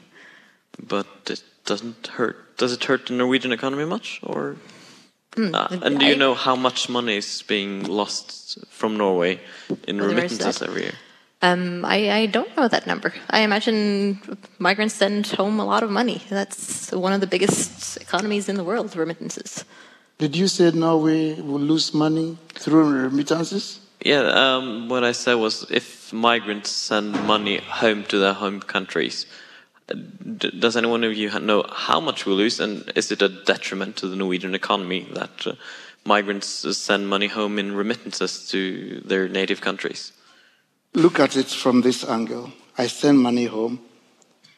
[0.81, 2.57] But it doesn't hurt.
[2.57, 4.55] Does it hurt the Norwegian economy much, or?
[5.33, 9.39] Mm, uh, and do you know how much money is being lost from Norway
[9.87, 10.93] in remittances every year?
[11.43, 13.13] Um, I, I, don't know that number.
[13.29, 14.21] I imagine
[14.59, 16.21] migrants send home a lot of money.
[16.29, 19.65] That's one of the biggest economies in the world, remittances.
[20.19, 23.79] Did you say Norway will lose money through remittances?
[24.03, 29.27] Yeah, um, what I said was if migrants send money home to their home countries,
[30.37, 34.07] does anyone of you know how much we lose, and is it a detriment to
[34.07, 35.53] the Norwegian economy that uh,
[36.03, 36.47] migrants
[36.77, 40.13] send money home in remittances to their native countries?
[40.93, 42.51] Look at it from this angle.
[42.77, 43.81] I send money home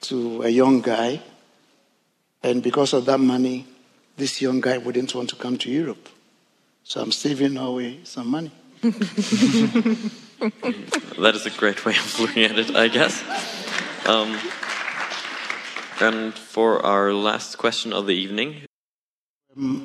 [0.02, 1.22] to a young guy,
[2.41, 3.68] and because of that money,
[4.16, 6.08] this young guy wouldn't want to come to Europe.
[6.84, 8.52] So I'm saving Norway some money.
[8.84, 10.12] That
[11.36, 13.24] is a great way of looking at it, I guess.
[14.06, 14.38] Um,
[16.02, 18.64] and for our last question of the evening.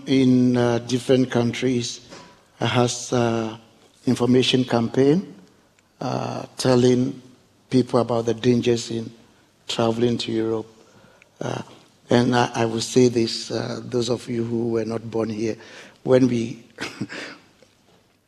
[0.06, 2.00] In uh, different countries,
[2.58, 3.56] has uh,
[4.06, 5.32] information campaign
[6.00, 7.22] uh, telling
[7.70, 9.12] people about the dangers in
[9.68, 10.66] traveling to Europe.
[11.40, 11.62] Uh,
[12.10, 15.56] and I, I, will say this, uh, those of you who were not born here,
[16.02, 16.64] when we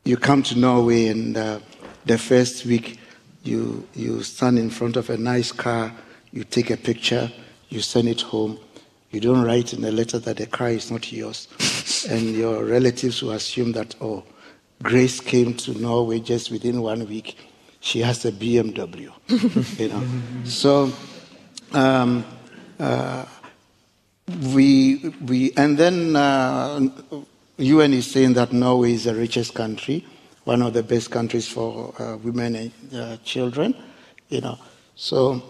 [0.05, 1.61] you come to Norway and uh,
[2.07, 2.99] the first week
[3.43, 5.93] you, you stand in front of a nice car,
[6.33, 7.31] you take a picture,
[7.69, 8.59] you send it home.
[9.11, 11.49] You don't write in a letter that the car is not yours.
[12.11, 14.25] and your relatives will assume that, oh,
[14.83, 17.37] Grace came to Norway just within one week.
[17.81, 19.11] She has a BMW.
[19.79, 20.03] you know.
[20.45, 20.93] So
[21.73, 22.25] um,
[22.79, 23.27] uh,
[24.53, 26.89] we, we, and then uh,
[27.61, 30.07] UN is saying that Norway is the richest country,
[30.45, 33.75] one of the best countries for uh, women and uh, children.
[34.31, 34.59] You know,
[34.95, 35.43] so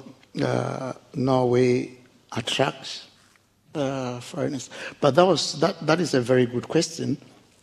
[0.42, 1.98] uh, Norway
[2.32, 3.06] attracts
[3.74, 4.70] uh, foreigners.
[5.00, 5.86] But that was that.
[5.86, 7.16] That is a very good question.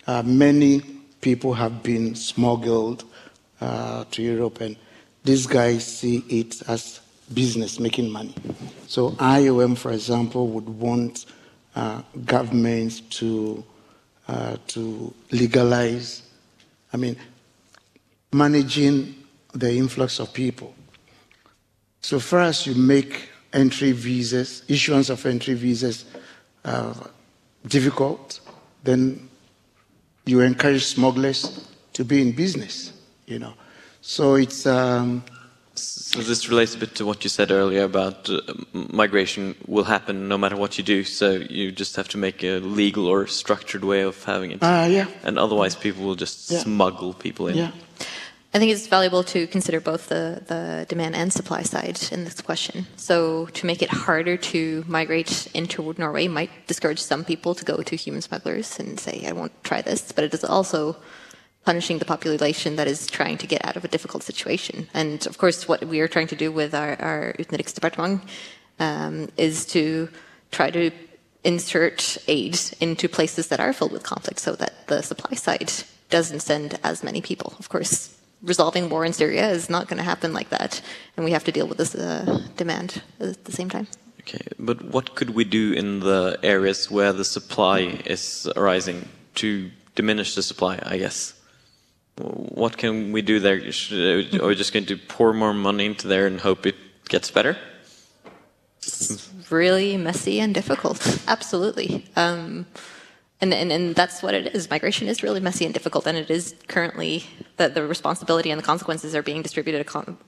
[0.06, 0.82] Uh, many
[1.20, 3.04] people have been smuggled
[3.60, 4.78] uh, to Europe, and
[5.26, 7.02] these guys see it as
[7.34, 8.34] business, making money.
[8.88, 11.26] So IOM, for example, would want
[12.26, 13.64] governments to
[14.28, 16.22] uh, to legalize,
[16.92, 17.16] I mean,
[18.34, 19.16] managing
[19.54, 20.74] the influx of people.
[22.02, 26.06] So far as you make entry visas, issuance of entry visas
[26.64, 26.94] uh,
[27.68, 28.40] difficult,
[28.84, 29.30] then
[30.26, 32.94] you encourage smugglers to be in business,
[33.26, 33.54] you know.
[34.02, 35.24] So it's um,
[36.24, 38.42] this relates a bit to what you said earlier about uh,
[38.74, 41.04] migration will happen no matter what you do.
[41.04, 44.64] So you just have to make a legal or structured way of having it.
[44.64, 45.08] Uh, yeah.
[45.24, 46.60] And otherwise, people will just yeah.
[46.60, 47.58] smuggle people in.
[47.58, 47.72] Yeah.
[48.54, 52.42] I think it's valuable to consider both the, the demand and supply side in this
[52.42, 52.88] question.
[52.96, 57.84] So to make it harder to migrate into Norway might discourage some people to go
[57.84, 60.12] to human smugglers and say, I won't try this.
[60.12, 60.96] But it is also
[61.70, 64.76] punishing the population that is trying to get out of a difficult situation.
[65.02, 68.22] And of course, what we are trying to do with our, our Utenriksdepartement
[68.80, 69.84] um, is to
[70.58, 70.86] try to
[71.44, 72.00] insert
[72.38, 75.72] aid into places that are filled with conflict so that the supply side
[76.10, 77.50] doesn't send as many people.
[77.60, 77.96] Of course,
[78.54, 80.82] resolving war in Syria is not going to happen like that,
[81.16, 82.90] and we have to deal with this uh, demand
[83.20, 83.88] at the same time.
[84.22, 87.80] Okay, but what could we do in the areas where the supply
[88.16, 89.00] is arising
[89.42, 89.48] to
[89.96, 91.37] diminish the supply, I guess?
[92.18, 93.72] What can we do there?
[93.72, 96.76] Should, are we just going to pour more money into there and hope it
[97.10, 97.58] gets better?
[98.80, 101.22] It's really messy and difficult.
[101.28, 102.06] Absolutely.
[102.16, 102.66] Um,
[103.40, 104.70] and, and, and that's what it is.
[104.70, 107.26] Migration is really messy and difficult, and it is currently
[107.58, 109.88] that the responsibility and the consequences are being distributed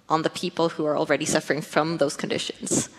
[0.10, 2.90] on the people who are already suffering from those conditions.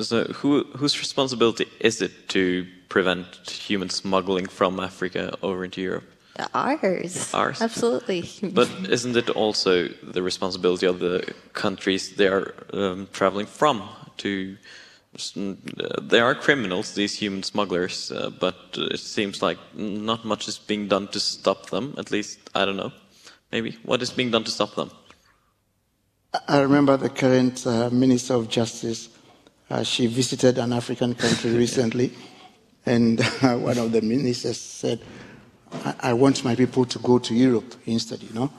[0.00, 6.13] So, who, whose responsibility is it to prevent human smuggling from Africa over into Europe?
[6.52, 7.32] Ours.
[7.32, 7.62] Ours.
[7.62, 8.28] Absolutely.
[8.42, 14.56] But isn't it also the responsibility of the countries they are um, traveling from to?
[15.36, 15.54] Uh,
[16.02, 20.88] they are criminals, these human smugglers, uh, but it seems like not much is being
[20.88, 21.94] done to stop them.
[21.98, 22.90] At least, I don't know.
[23.52, 23.78] Maybe.
[23.84, 24.90] What is being done to stop them?
[26.48, 29.08] I remember the current uh, Minister of Justice.
[29.70, 32.12] Uh, she visited an African country recently,
[32.84, 35.00] and one of the ministers said,
[36.00, 38.50] I, want my people to go to Europe instead, you know?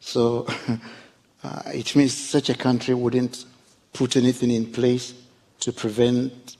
[0.00, 0.46] So
[1.44, 3.44] uh, it means such a country wouldn't
[3.92, 5.14] put anything in place
[5.60, 6.56] to prevent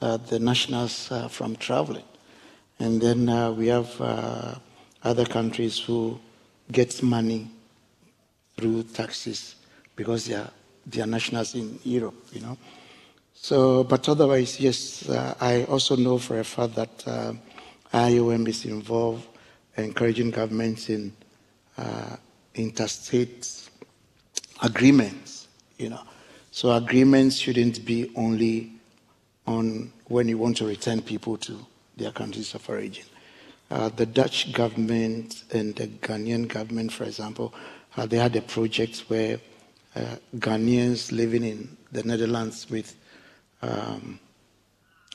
[0.00, 2.04] uh, the nationals uh, from traveling.
[2.78, 4.54] And then uh, we have uh,
[5.02, 6.18] other countries who
[6.70, 7.50] get money
[8.56, 9.56] through taxes
[9.96, 10.50] because they are,
[10.86, 12.56] they are nationals in Europe, you know.
[13.34, 17.32] So, but otherwise, yes, uh, I also know for a fact that uh,
[17.92, 19.28] IOM is involved
[19.76, 21.12] encouraging governments in
[22.54, 23.68] interstate
[24.62, 25.48] agreements,
[25.78, 26.00] you know.
[26.50, 28.72] So agreements shouldn't be only
[29.46, 31.58] on when you want to return people to
[31.96, 33.04] their countries of origin.
[33.70, 37.54] Uh, the Dutch government and the Ghanaian government, for example,
[37.96, 39.40] uh, they had a project where
[39.96, 42.94] uh, Ghanaians living in the Netherlands with
[43.62, 44.18] um,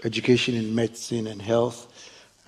[0.04, 1.88] education in medicine and health,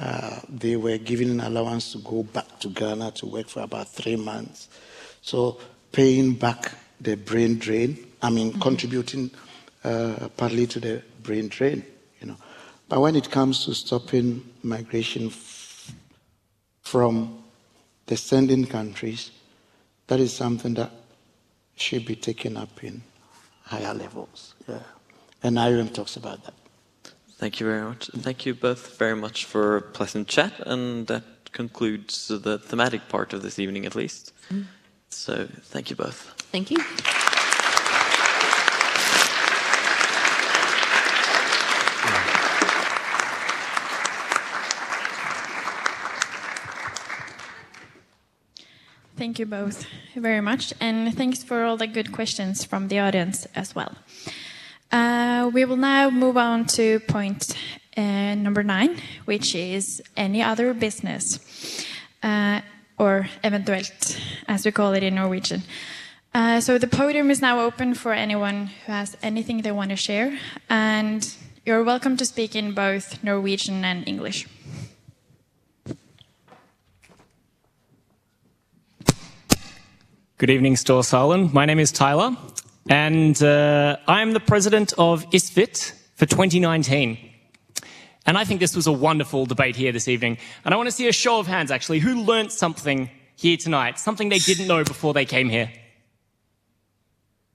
[0.02, 3.88] uh, they were given an allowance to go back to Ghana to work for about
[3.88, 4.68] three months.
[5.22, 5.60] So
[5.92, 8.62] paying back the brain drain I mean, mm-hmm.
[8.62, 9.32] contributing
[9.84, 11.84] uh, partly to the brain drain,
[12.20, 12.38] you know.
[12.88, 15.92] But when it comes to stopping migration f-
[16.82, 17.44] from
[18.06, 19.32] the sending countries,
[20.08, 20.92] that is something that
[21.76, 23.02] should be taken up in
[23.64, 24.54] higher levels.
[24.68, 24.80] Yeah.
[25.42, 26.54] And IOM talks about that.
[27.42, 28.06] Thank you very much.
[28.18, 33.34] Thank you both very much for a pleasant chat, and that concludes the thematic part
[33.34, 34.32] of this evening, at least.
[34.54, 34.66] Mm.
[35.10, 36.36] So, thank you both.
[36.52, 36.78] Thank you.
[49.18, 53.48] Thank you both very much, and thanks for all the good questions from the audience
[53.56, 53.96] as well.
[54.92, 57.56] Uh, we will now move on to point
[57.96, 61.40] uh, number nine, which is any other business,
[62.24, 62.62] uh,
[62.98, 65.64] or eventuelt, as we call it in Norwegian.
[66.34, 69.96] Uh, so the podium is now open for anyone who has anything they want to
[69.96, 70.38] share,
[70.70, 71.36] and
[71.66, 74.48] you're welcome to speak in both Norwegian and English.
[80.38, 81.54] Good evening, Storsalen.
[81.54, 82.36] My name is Tyler,
[82.90, 87.18] and uh, I'm the president of ISFiT for 2019.
[88.26, 90.38] And I think this was a wonderful debate here this evening.
[90.64, 93.98] And I want to see a show of hands, actually, who learnt something here tonight,
[94.00, 95.72] something they didn't know before they came here.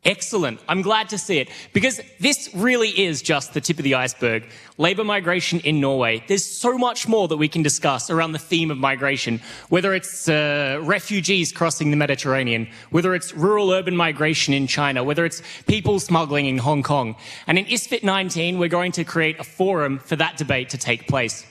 [0.06, 0.60] Excellent.
[0.68, 4.44] I'm glad to see it because this really is just the tip of the iceberg.
[4.78, 6.22] Labor migration in Norway.
[6.28, 10.28] There's so much more that we can discuss around the theme of migration, whether it's
[10.28, 15.98] uh, refugees crossing the Mediterranean, whether it's rural urban migration in China, whether it's people
[15.98, 17.16] smuggling in Hong Kong.
[17.48, 21.08] And in ISFiT 19, we're going to create a forum for that debate to take
[21.08, 21.44] place.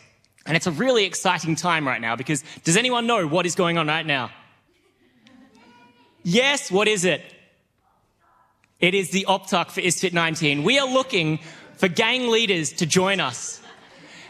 [0.45, 3.77] And it's a really exciting time right now because does anyone know what is going
[3.77, 4.31] on right now?
[6.23, 7.34] Yes, what is it?
[8.81, 10.63] It is the Opptak for ISFiT 19.
[10.63, 11.39] We are looking
[11.77, 13.61] for gang leaders to join us.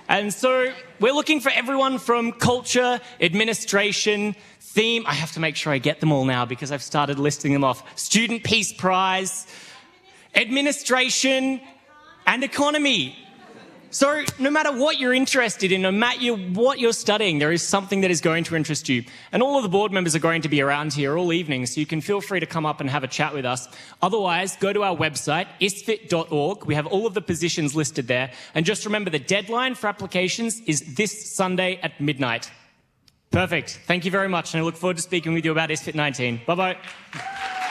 [0.08, 5.04] And so we're looking for everyone from culture, administration, theme.
[5.08, 7.64] I have to make sure I get them all now because I've started listing them
[7.64, 7.98] off.
[7.98, 9.48] Student Peace Prize,
[10.36, 11.60] administration,
[12.28, 13.18] and economy.
[13.96, 18.02] So, no matter what you're interested in, no matter what you're studying, there is something
[18.02, 19.06] that is going to interest you.
[19.32, 21.80] And all of the board members are going to be around here all evening, so
[21.80, 23.70] you can feel free to come up and have a chat with us.
[24.02, 26.66] Otherwise, go to our website, isfit.org.
[26.66, 28.34] We have all of the positions listed there.
[28.54, 32.52] And just remember the deadline for applications is this Sunday at midnight.
[33.32, 33.80] Perfect.
[33.86, 36.42] Thank you very much, and I look forward to speaking with you about ISFiT 19.
[36.46, 37.62] Bye bye.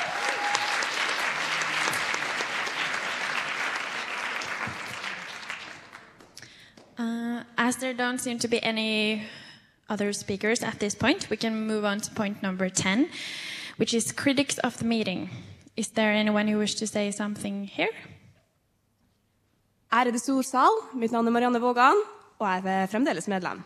[7.65, 9.23] As there don't seem to be any
[9.89, 13.09] other speakers at this point, we can move on to point number 10,
[13.79, 15.31] which is critics of the meeting.
[15.75, 17.89] Is there anyone who wishes to say something here?
[19.91, 22.03] Ærede storsal, mitt navn er Marianne Vågan,
[22.39, 23.65] og jeg er fremdeles medlem.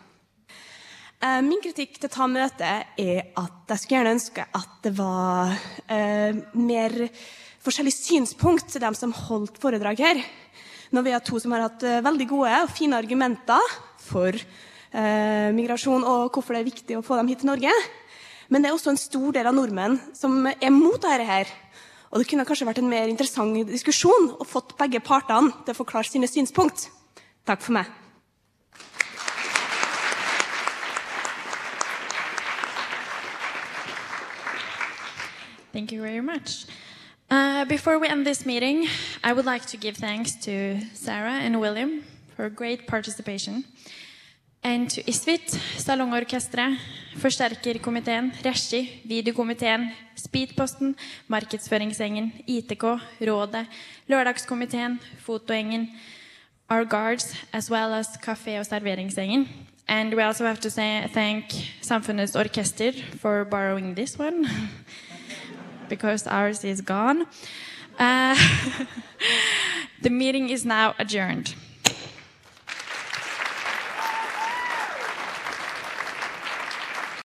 [1.19, 4.93] Eh, Min kritikk til å ta møte er at jeg skulle gjerne ønske at det
[4.95, 5.51] var
[5.91, 6.95] eh, mer
[7.59, 10.23] forskjellige synspunkt til dem som holdt foredrag her.
[10.95, 13.79] Når vi er to som har hatt eh, veldig gode og fine argumenter
[14.09, 17.73] for eh, migrasjon og hvorfor det er viktig å få dem hit til Norge.
[18.49, 21.49] Men det er også en stor del av nordmenn som er mot dette her.
[22.09, 25.77] Og det kunne kanskje vært en mer interessant diskusjon og fått begge partene til å
[25.77, 26.89] forklare sine synspunkt.
[27.45, 27.89] Takk for meg.
[35.71, 36.65] Thank you very much.
[37.29, 38.87] Uh, before we end this meeting,
[39.23, 42.03] I would like to give thanks to Sarah and William
[42.35, 43.65] for great participation,
[44.63, 46.77] and to ISFiT, Salongorkesteret,
[47.17, 50.95] Forsterkerkomiteen, Regi, Videokomiteen, Speedposten,
[51.27, 52.83] Markedsføringsgjengen, ITK,
[53.21, 53.67] Rådet,
[54.07, 55.89] Lørdagskomiteen, Fotogjengen,
[56.69, 59.47] our guards, as well as Kafé- og serveringsgjengen.
[59.87, 61.45] And we also have to say thank
[61.81, 64.47] Samfundets Orkester for borrowing this one.
[65.89, 67.25] because ours is gone.
[67.97, 68.37] Uh,
[70.01, 71.55] the meeting is now adjourned.